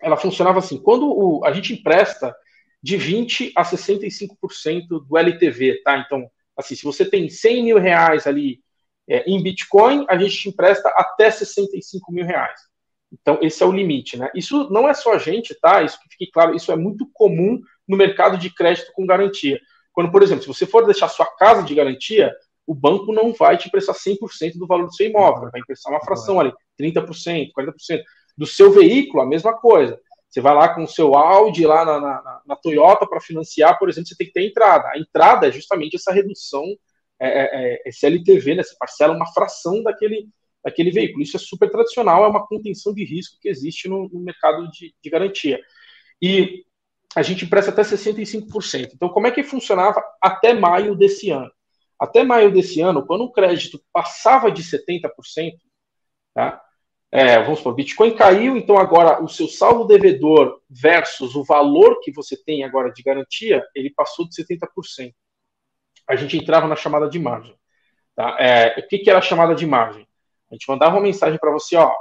[0.00, 2.34] ela funcionava assim, quando o, a gente empresta
[2.82, 5.98] de 20% a 65% do LTV, tá?
[5.98, 8.60] Então, assim, se você tem 100 mil reais ali
[9.08, 12.60] é, em Bitcoin, a gente te empresta até 65 mil reais.
[13.12, 14.30] Então, esse é o limite, né?
[14.34, 15.82] Isso não é só a gente, tá?
[15.82, 19.58] Isso que fique claro, isso é muito comum no mercado de crédito com garantia.
[19.92, 22.32] Quando, por exemplo, se você for deixar sua casa de garantia,
[22.66, 26.04] o banco não vai te emprestar 100% do valor do seu imóvel, vai emprestar uma
[26.04, 28.02] fração ali, 30%, 40%.
[28.36, 29.98] Do seu veículo, a mesma coisa.
[30.28, 33.88] Você vai lá com o seu Audi lá na, na, na Toyota para financiar, por
[33.88, 34.88] exemplo, você tem que ter entrada.
[34.88, 36.64] A entrada é justamente essa redução,
[37.18, 37.48] é, é,
[37.84, 38.62] é esse LTV, né?
[38.62, 40.28] Você parcela uma fração daquele,
[40.62, 41.22] daquele veículo.
[41.22, 44.94] Isso é super tradicional, é uma contenção de risco que existe no, no mercado de,
[45.02, 45.60] de garantia.
[46.20, 46.64] E
[47.16, 48.90] a gente empresta até 65%.
[48.94, 51.50] Então, como é que funcionava até maio desse ano?
[51.98, 55.10] Até maio desse ano, quando o crédito passava de 70%,
[56.34, 56.62] tá?
[57.10, 62.12] É, vamos supor, Bitcoin caiu, então agora o seu saldo devedor versus o valor que
[62.12, 65.14] você tem agora de garantia, ele passou de 70%.
[66.06, 67.54] A gente entrava na chamada de margem.
[68.14, 68.36] Tá?
[68.38, 70.06] É, o que, que era a chamada de margem?
[70.50, 71.92] A gente mandava uma mensagem para você, ó,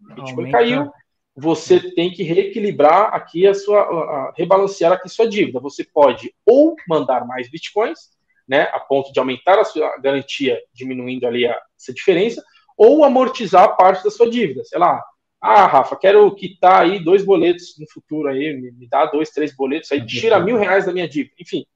[0.00, 0.58] Bitcoin Aumenta.
[0.58, 0.92] caiu,
[1.34, 5.60] você tem que reequilibrar aqui a sua, a, rebalancear aqui sua dívida.
[5.60, 8.10] Você pode ou mandar mais bitcoins,
[8.46, 12.44] né, a ponto de aumentar a sua garantia, diminuindo ali a, essa diferença,
[12.76, 14.64] ou amortizar parte da sua dívida.
[14.64, 15.02] Sei lá,
[15.40, 19.54] ah, Rafa, quero quitar aí dois boletos no futuro aí, me, me dá dois, três
[19.54, 21.34] boletos aí, tira mil reais da minha dívida.
[21.40, 21.66] Enfim,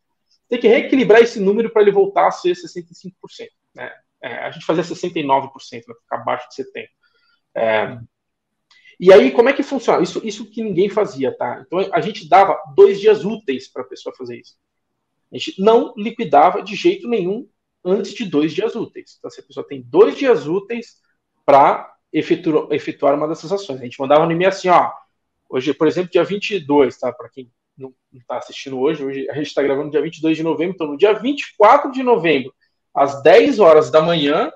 [0.49, 3.13] tem que reequilibrar esse número para ele voltar a ser 65%.
[3.75, 3.93] Né?
[4.23, 5.51] É, a gente fazia 69%,
[5.87, 6.87] vai ficar abaixo de 70%.
[7.57, 7.99] É,
[8.99, 10.03] e aí, como é que funciona?
[10.03, 11.63] Isso, isso que ninguém fazia, tá?
[11.67, 14.57] Então, a gente dava dois dias úteis para a pessoa fazer isso.
[15.33, 17.47] A gente não liquidava de jeito nenhum
[17.87, 19.17] antes de dois dias úteis.
[19.19, 20.97] Então, se a pessoa tem dois dias úteis
[21.45, 23.81] para efetuar, efetuar uma dessas ações.
[23.81, 24.91] A gente mandava no e-mail assim, ó,
[25.49, 27.13] hoje, por exemplo, dia 22, tá?
[27.13, 30.75] Para quem não está assistindo hoje, hoje a gente está gravando dia 22 de novembro,
[30.75, 32.53] então no dia 24 de novembro,
[32.95, 34.51] às 10 horas da manhã,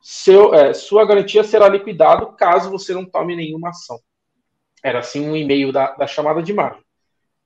[0.00, 4.00] seu, é, sua garantia será liquidada caso você não tome nenhuma ação.
[4.82, 6.82] Era assim um e-mail da, da chamada de maio.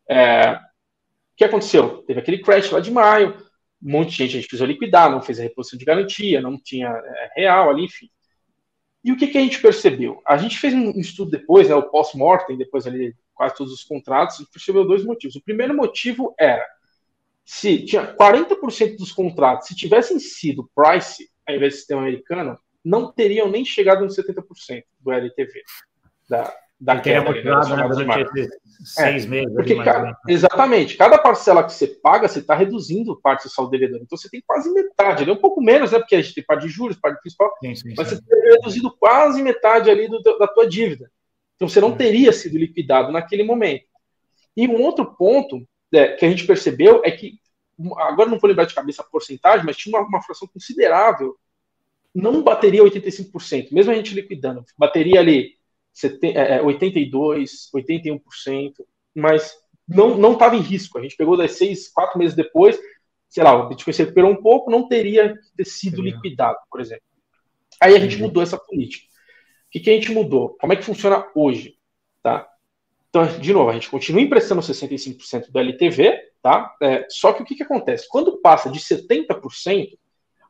[0.09, 2.03] É, o que aconteceu?
[2.07, 3.46] Teve aquele crash lá de maio,
[3.83, 6.59] um monte de gente a gente precisou liquidar, não fez a reposição de garantia, não
[6.59, 8.11] tinha é, real ali, enfim.
[9.05, 10.20] E o que, que, a gente percebeu?
[10.27, 14.41] A gente fez um estudo depois, né, o pós-mortem, depois ali, quase todos os contratos,
[14.41, 15.37] e percebeu dois motivos.
[15.37, 16.66] O primeiro motivo era,
[17.45, 23.12] se tinha 40% dos contratos, se tivessem sido price, ao invés do sistema americano, não
[23.12, 25.62] teriam nem chegado nos 70% do LTV.
[26.29, 28.49] Da, da queda, né, durante
[28.85, 29.55] seis é, meses.
[29.55, 34.01] Porque, cada, exatamente, cada parcela que você paga, você está reduzindo parte do saldo devedor.
[34.03, 35.99] Então você tem quase metade, ali, um pouco menos, né?
[35.99, 38.16] Porque a gente tem parte de juros, parte principal, sim, sim, mas sim.
[38.16, 41.11] você tem reduzido quase metade ali do, da tua dívida.
[41.55, 43.87] Então você não teria sido liquidado naquele momento.
[44.55, 47.39] E um outro ponto é, que a gente percebeu é que
[47.99, 51.37] agora não vou lembrar de cabeça a porcentagem, mas tinha uma, uma fração considerável,
[52.14, 55.56] não bateria 85%, mesmo a gente liquidando, bateria ali
[55.97, 57.11] 82%,
[57.75, 58.21] 81%,
[58.51, 58.85] é,
[59.15, 59.55] mas
[59.89, 60.99] não estava em risco.
[60.99, 62.79] A gente pegou das seis, quatro meses depois,
[63.29, 67.05] sei lá, o Bitcoin se recuperou um pouco, não teria ter sido liquidado, por exemplo.
[67.81, 69.07] Aí a gente mudou essa política.
[69.07, 70.57] O que, que a gente mudou?
[70.61, 71.77] Como é que funciona hoje?
[72.23, 72.49] Tá?
[73.09, 76.75] Então, de novo, a gente continua emprestando 65% do LTV, tá?
[76.83, 78.07] É, só que o que, que acontece?
[78.09, 79.99] Quando passa de 70%,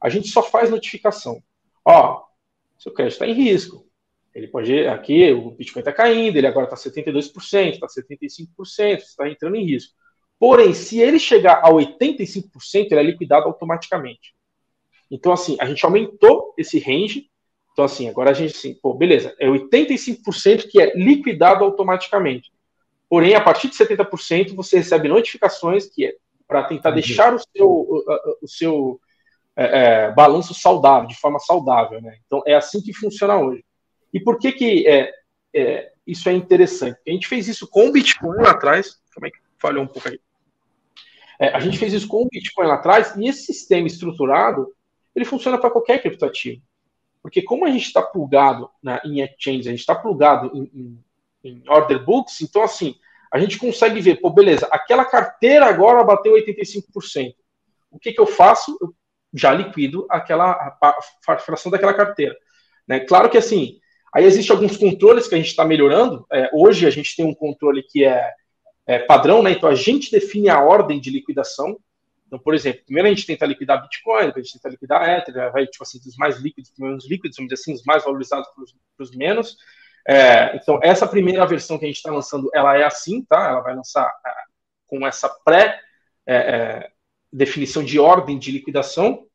[0.01, 1.43] a gente só faz notificação.
[1.85, 2.25] Ó,
[2.79, 3.86] seu crédito está em risco.
[4.37, 4.87] Ele pode.
[4.87, 9.95] Aqui o Bitcoin está caindo, ele agora está 72%, está 75%, está entrando em risco.
[10.39, 14.35] Porém, se ele chegar a 85%, ele é liquidado automaticamente.
[15.11, 17.31] Então, assim, a gente aumentou esse range
[17.77, 22.51] então, assim, agora a gente, assim, pô, beleza, é 85% que é liquidado automaticamente.
[23.07, 26.15] Porém, a partir de 70%, você recebe notificações que é
[26.49, 26.95] para tentar uhum.
[26.95, 28.03] deixar o seu, o,
[28.41, 28.99] o seu
[29.55, 29.65] é,
[30.07, 32.01] é, balanço saudável, de forma saudável.
[32.01, 32.17] Né?
[32.25, 33.63] Então, é assim que funciona hoje.
[34.17, 35.13] E por que, que é,
[35.55, 36.99] é isso é interessante?
[37.07, 38.97] A gente fez isso com o Bitcoin lá atrás.
[39.15, 40.19] Como é que falhou um pouco aí?
[41.39, 44.75] É, a gente fez isso com o Bitcoin lá atrás, e esse sistema estruturado,
[45.15, 46.63] ele funciona para qualquer criptoativo.
[47.21, 51.05] Porque como a gente está plugado né, em exchange, a gente está plugado em, em,
[51.45, 52.95] em, order books, então assim,
[53.31, 57.35] a gente consegue ver, pô, beleza, aquela carteira agora bateu 85%.
[57.91, 58.79] O que, que eu faço?
[58.81, 58.95] Eu
[59.35, 62.35] já liquido aquela a fração daquela carteira.
[62.89, 63.01] Né?
[63.01, 63.79] Claro que assim,
[64.17, 66.27] aí existem alguns controles que a gente está melhorando.
[66.33, 68.33] É, hoje a gente tem um controle que é
[68.87, 69.51] é, padrão, né?
[69.51, 71.79] Então a gente define a ordem de liquidação.
[72.27, 75.53] Então, por exemplo, primeiro a gente tenta liquidar Bitcoin, depois a gente tenta liquidar Ether,
[75.53, 78.05] vai tipo assim, dos mais líquidos para os menos líquidos, vamos dizer assim, os mais
[78.05, 78.49] valorizados
[78.97, 79.57] para os menos.
[80.09, 83.49] É, então, essa primeira versão que a gente está lançando, ela é assim, tá?
[83.49, 84.31] Ela vai lançar é,
[84.87, 89.27] com essa pré-definição é, é, de ordem de liquidação,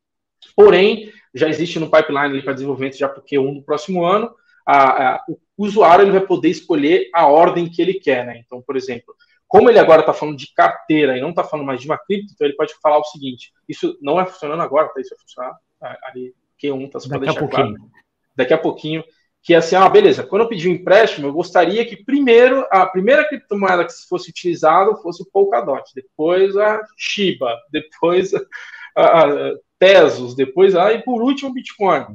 [0.56, 4.34] porém, já existe no pipeline para desenvolvimento já o Q1 do próximo ano,
[4.66, 8.40] a, a, o usuário ele vai poder escolher a ordem que ele quer, né?
[8.44, 9.14] Então, por exemplo,
[9.52, 12.32] como ele agora está falando de carteira e não está falando mais de uma cripto,
[12.32, 14.98] então ele pode falar o seguinte: isso não é funcionando agora, tá?
[14.98, 15.58] Isso vai funcionar
[16.04, 17.00] ali, Q1, tá?
[17.00, 17.76] Só Daqui a pouquinho.
[17.76, 17.90] Claro.
[18.34, 19.04] Daqui a pouquinho.
[19.44, 22.86] Que é assim, ah, beleza, quando eu pedir um empréstimo, eu gostaria que primeiro, a
[22.86, 28.40] primeira criptomoeda que fosse utilizada fosse o Polkadot, depois a Shiba, depois a,
[28.96, 32.06] a, a Tesos, depois a, e por último o Bitcoin.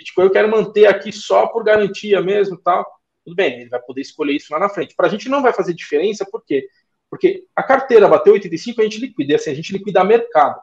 [0.00, 2.86] Bitcoin eu quero manter aqui só por garantia mesmo tal.
[3.22, 4.94] Tudo bem, ele vai poder escolher isso lá na frente.
[4.96, 6.66] Para a gente não vai fazer diferença, por quê?
[7.10, 10.58] Porque a carteira bateu 85, a gente liquida, assim, a gente liquida mercado.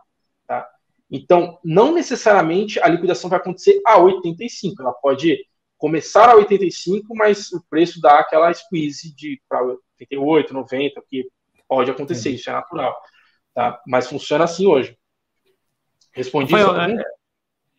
[0.48, 0.68] Tá?
[1.12, 5.46] Então, não necessariamente a liquidação vai acontecer a 85, ela pode
[5.78, 11.30] começar a 85, mas o preço dá aquela squeeze de para 88, 90, que
[11.68, 12.98] pode acontecer, isso é natural.
[13.54, 13.80] Tá?
[13.86, 14.98] Mas funciona assim hoje.
[16.12, 16.98] Respondi Rafael?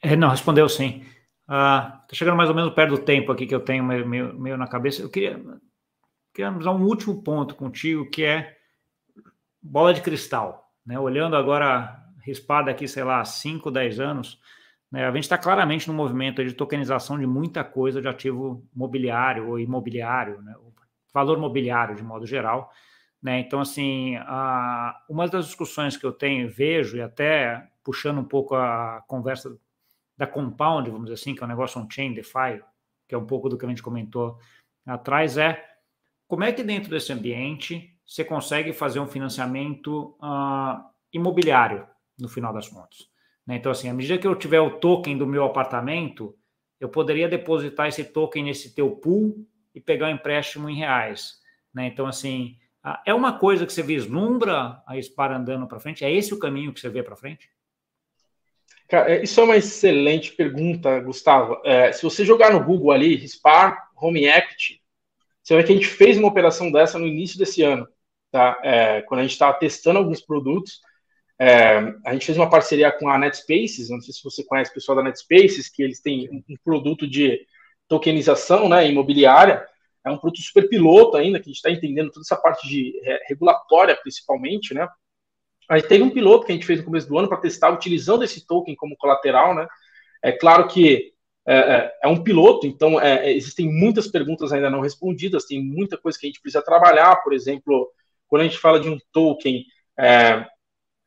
[0.03, 1.05] É, é, não, respondeu sim.
[1.49, 4.57] Está uh, chegando mais ou menos perto do tempo aqui que eu tenho meio, meio,
[4.59, 5.01] na cabeça.
[5.01, 5.42] Eu queria,
[6.34, 8.55] queria um último ponto contigo, que é
[9.62, 10.99] bola de cristal, né?
[11.01, 14.38] Olhando agora rispada aqui, sei lá, 5, 10 anos,
[14.92, 15.07] né?
[15.07, 19.59] a gente está claramente no movimento de tokenização de muita coisa de ativo mobiliário ou
[19.59, 20.55] imobiliário, né?
[21.12, 22.70] valor mobiliário de modo geral.
[23.22, 23.40] Né?
[23.40, 24.16] Então, assim,
[25.09, 29.59] uma das discussões que eu tenho, vejo, e até puxando um pouco a conversa
[30.19, 32.61] da Compound, vamos dizer assim, que é um negócio on-chain, DeFi,
[33.07, 34.39] que é um pouco do que a gente comentou
[34.85, 35.64] atrás, é
[36.27, 41.87] como é que dentro desse ambiente você consegue fazer um financiamento uh, imobiliário,
[42.19, 43.09] no final das contas.
[43.47, 43.57] Né?
[43.57, 46.37] Então, assim, à medida que eu tiver o token do meu apartamento,
[46.81, 51.41] eu poderia depositar esse token nesse teu pool e pegar um empréstimo em reais.
[51.73, 51.87] Né?
[51.87, 56.05] Então, assim, uh, é uma coisa que você vislumbra a SPAR andando para frente?
[56.05, 57.49] É esse o caminho que você vê para frente?
[58.89, 61.61] Cara, é, isso é uma excelente pergunta, Gustavo.
[61.64, 64.80] É, se você jogar no Google ali, SPAR Home Equity,
[65.43, 67.86] você ver que a gente fez uma operação dessa no início desse ano
[68.30, 68.61] tá?
[68.62, 70.80] É, quando a gente estava testando alguns produtos,
[71.39, 74.74] é, a gente fez uma parceria com a NetSpaces, não sei se você conhece o
[74.74, 77.47] pessoal da NetSpaces, que eles têm um, um produto de
[77.86, 79.66] tokenização né, imobiliária,
[80.05, 83.01] é um produto super piloto ainda, que a gente está entendendo toda essa parte de
[83.05, 84.89] é, regulatória, principalmente, né?
[85.69, 88.25] Aí teve um piloto que a gente fez no começo do ano para testar utilizando
[88.25, 89.66] esse token como colateral, né?
[90.23, 91.12] É claro que
[91.47, 95.97] é, é, é um piloto, então é, existem muitas perguntas ainda não respondidas, tem muita
[95.97, 97.91] coisa que a gente precisa trabalhar, por exemplo,
[98.27, 99.64] quando a gente fala de um token
[99.99, 100.45] é,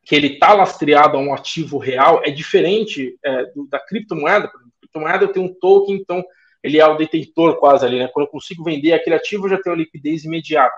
[0.04, 4.48] que ele está lastreado a um ativo real, é diferente é, do, da criptomoeda.
[4.48, 6.24] Por exemplo, criptomoeda tenho um token, então
[6.64, 8.08] ele é o detentor quase ali, né?
[8.08, 10.76] Quando eu consigo vender aquele ativo, eu já tenho liquidez imediata.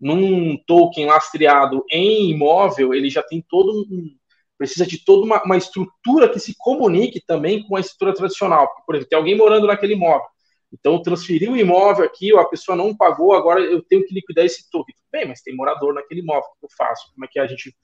[0.00, 4.16] Num token lastreado em imóvel, ele já tem todo um.
[4.56, 8.68] Precisa de toda uma, uma estrutura que se comunique também com a estrutura tradicional.
[8.84, 10.26] Por exemplo, tem alguém morando naquele imóvel.
[10.72, 14.68] Então, transferi o imóvel aqui, a pessoa não pagou, agora eu tenho que liquidar esse
[14.70, 14.94] token.
[15.10, 17.10] Bem, mas tem morador naquele imóvel, o que eu faço?
[17.14, 17.74] Como é que a gente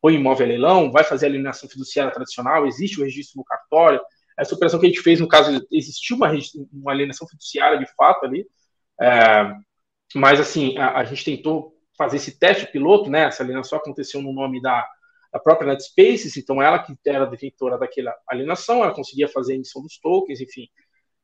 [0.00, 0.92] põe imóvel a leilão?
[0.92, 2.66] Vai fazer a alienação fiduciária tradicional?
[2.66, 4.00] Existe o registro no cartório?
[4.38, 6.30] Essa operação que a gente fez, no caso, existiu uma,
[6.72, 8.46] uma alienação fiduciária de fato ali,
[9.00, 9.52] é,
[10.14, 13.24] mas assim, a, a, gente tentou fazer esse teste piloto, né?
[13.24, 14.86] Essa alienação aconteceu no nome da,
[15.32, 19.82] da própria NetSpaces, então ela que era detentora daquela alienação, ela conseguia fazer a emissão
[19.82, 20.68] dos tokens, enfim.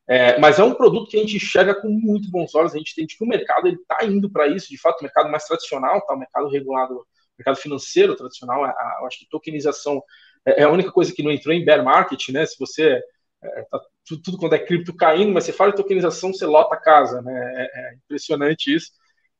[0.07, 2.91] É, mas é um produto que a gente enxerga com muito bons olhos, a gente
[2.91, 6.13] entende que o mercado está indo para isso, de fato, o mercado mais tradicional, tá,
[6.13, 7.05] o mercado regulado, o
[7.39, 10.03] mercado financeiro tradicional, a, a, eu acho que tokenização
[10.45, 12.45] é, é a única coisa que não entrou em bear market, né?
[12.45, 13.01] Se você
[13.45, 16.75] é, tá tudo, tudo quando é cripto caindo, mas você fala de tokenização, você lota
[16.75, 17.53] a casa, né?
[17.55, 18.91] É, é, impressionante isso.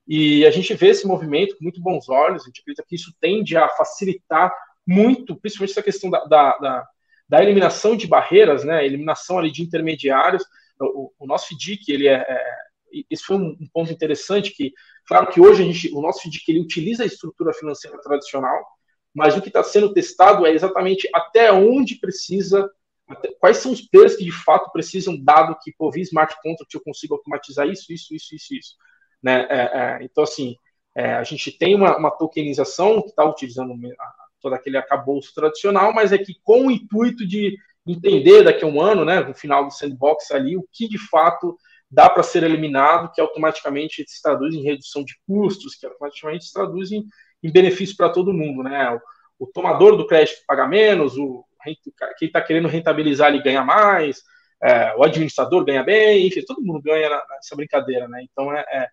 [0.08, 3.14] E a gente vê esse movimento com muito bons olhos, a gente acredita que isso
[3.20, 4.54] tende a facilitar
[4.86, 6.88] muito, principalmente essa questão da, da, da
[7.28, 10.44] da eliminação de barreiras, né, eliminação ali de intermediários.
[10.80, 12.44] O, o nosso FDIC, ele é, é,
[13.10, 14.74] esse foi um, um, ponto interessante que,
[15.08, 18.64] claro que hoje a gente, o nosso FDIC ele utiliza a estrutura financeira tradicional,
[19.14, 22.70] mas o que está sendo testado é exatamente até onde precisa,
[23.40, 26.82] quais são os players que de fato precisam, dado que, pô, via smart contract eu
[26.82, 28.76] consigo automatizar isso, isso, isso, isso, isso.
[29.22, 29.48] Né?
[29.50, 30.56] É, é, então, assim,
[30.96, 33.74] é, a gente tem uma, uma tokenização que está utilizando
[34.42, 38.82] todo aquele acabouço tradicional, mas é que com o intuito de entender daqui a um
[38.82, 41.58] ano, né, no final do sandbox ali, o que de fato
[41.90, 46.54] dá para ser eliminado, que automaticamente se traduz em redução de custos, que automaticamente se
[46.54, 47.06] traduz em,
[47.44, 48.92] em benefício para todo mundo, né?
[49.40, 51.46] O, o, tomador do crédito paga menos, o
[52.18, 54.22] quem está querendo rentabilizar ele ganha mais,
[54.62, 58.24] é, o administrador ganha bem, enfim, todo mundo ganha nessa brincadeira, né?
[58.24, 58.88] Então é, é,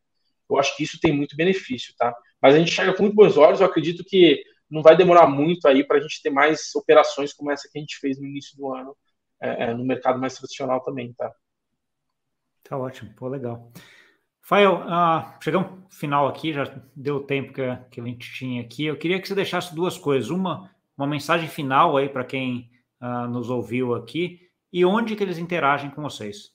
[0.49, 2.15] eu acho que isso tem muito benefício, tá?
[2.41, 5.67] Mas a gente chega com muito bons olhos, eu acredito que não vai demorar muito
[5.69, 8.57] aí para a gente ter mais operações como essa que a gente fez no início
[8.57, 8.97] do ano
[9.41, 11.33] é, é, no mercado mais tradicional também, tá?
[12.63, 13.73] Tá ótimo, pô, legal.
[14.41, 16.65] Fael, uh, chegamos ao final aqui, já
[16.97, 18.85] deu o tempo que, que a gente tinha aqui.
[18.85, 20.31] Eu queria que você deixasse duas coisas.
[20.31, 22.71] Uma, uma mensagem final aí para quem
[23.01, 24.41] uh, nos ouviu aqui
[24.73, 26.51] e onde que eles interagem com vocês.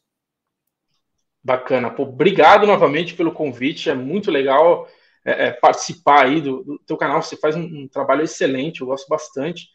[1.44, 1.90] Bacana.
[1.90, 3.90] Pô, obrigado novamente pelo convite.
[3.90, 4.88] É muito legal
[5.24, 7.22] é, é, participar aí do, do teu canal.
[7.22, 9.70] Você faz um, um, trabalho excelente, eu gosto bastante.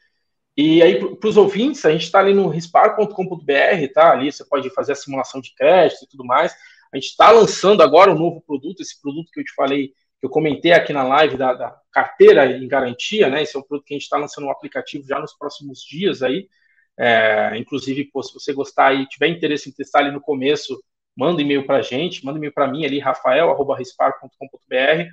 [0.57, 4.13] E aí, para os ouvintes, a gente está ali no rispar.com.br, tá?
[4.13, 6.53] Ali você pode fazer a simulação de crédito e tudo mais.
[6.93, 10.31] A gente está lançando agora um novo produto, esse produto que eu te falei, eu
[10.31, 13.43] comentei aqui na live da, da carteira em garantia, né?
[13.43, 16.23] Esse é um produto que a gente está lançando um aplicativo já nos próximos dias
[16.23, 16.49] aí.
[16.97, 20.81] É, inclusive, pô, se você gostar e tiver interesse em testar ali no começo,
[21.17, 25.09] manda e-mail para a gente, manda e-mail para mim ali, rafael.rispar.com.br.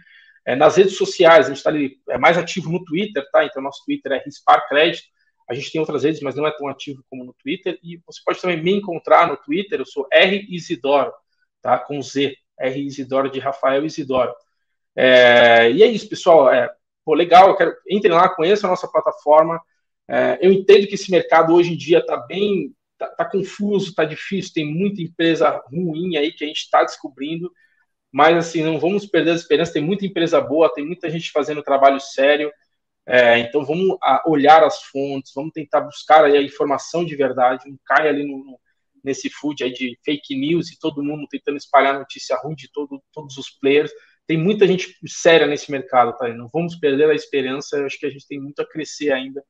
[0.45, 3.43] É, nas redes sociais, a gente está ali é mais ativo no Twitter, tá?
[3.43, 5.07] Então, nosso Twitter é Rispar Crédito.
[5.49, 7.79] A gente tem outras redes, mas não é tão ativo como no Twitter.
[7.83, 11.11] E você pode também me encontrar no Twitter, eu sou R Isidoro,
[11.61, 11.79] tá?
[11.79, 14.33] Com Z, R Isidoro de Rafael Isidoro.
[14.95, 16.51] É, e é isso, pessoal.
[16.51, 16.69] É,
[17.05, 19.61] pô, legal, eu quero, entrem lá, conheçam a nossa plataforma.
[20.07, 24.03] É, eu entendo que esse mercado hoje em dia está bem, está tá confuso, está
[24.05, 27.51] difícil, tem muita empresa ruim aí que a gente está descobrindo
[28.11, 31.63] mas assim, não vamos perder a esperança, tem muita empresa boa, tem muita gente fazendo
[31.63, 32.51] trabalho sério,
[33.05, 38.07] é, então vamos olhar as fontes, vamos tentar buscar a informação de verdade, não cai
[38.07, 38.59] ali no,
[39.03, 43.01] nesse food aí de fake news e todo mundo tentando espalhar notícia ruim de todo,
[43.13, 43.91] todos os players,
[44.29, 46.27] tem muita gente séria nesse mercado, tá?
[46.27, 49.43] Não vamos perder a esperança, eu acho que a gente tem muito a crescer ainda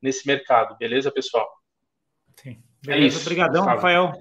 [0.00, 1.48] nesse mercado, beleza, pessoal?
[2.36, 2.62] Sim.
[2.84, 4.12] É Beleza, é obrigadão, Rafael,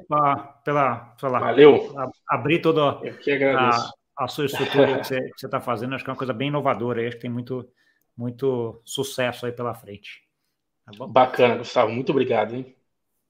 [0.63, 1.93] pela, pela Valeu.
[2.29, 5.93] abrir toda a, a, sua estrutura que você está fazendo.
[5.93, 7.05] Acho que é uma coisa bem inovadora.
[7.05, 7.69] Acho que tem muito,
[8.15, 10.21] muito sucesso aí pela frente.
[10.85, 11.91] Tá Bacana, Gustavo.
[11.91, 12.55] Muito obrigado.
[12.55, 12.73] Hein?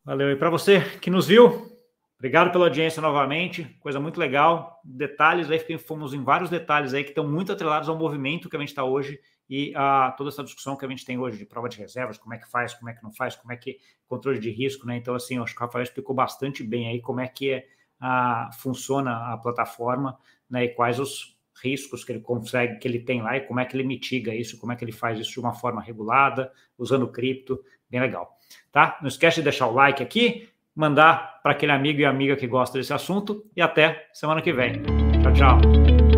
[0.06, 0.30] Valeu.
[0.30, 1.75] E para você que nos viu,
[2.18, 3.64] obrigado pela audiência novamente.
[3.80, 4.82] Coisa muito legal.
[4.84, 8.60] Detalhes aí, fomos em vários detalhes aí que estão muito atrelados ao movimento que a
[8.60, 11.70] gente está hoje e a, toda essa discussão que a gente tem hoje de prova
[11.70, 14.40] de reservas, como é que faz, como é que não faz, como é que controle
[14.40, 14.98] de risco, né?
[14.98, 17.68] Então, assim, acho que o Rafael explicou bastante bem aí como é que é,
[18.00, 20.18] a, funciona a plataforma,
[20.50, 20.66] né?
[20.66, 23.76] E quais os riscos que ele consegue, que ele tem lá e como é que
[23.76, 27.64] ele mitiga isso, como é que ele faz isso de uma forma regulada, usando cripto,
[27.90, 28.38] bem legal,
[28.72, 28.98] tá?
[29.02, 32.78] Não esquece de deixar o like aqui, mandar para aquele amigo e amiga que gosta
[32.78, 34.82] desse assunto e até semana que vem.
[35.22, 36.15] Tchau, tchau.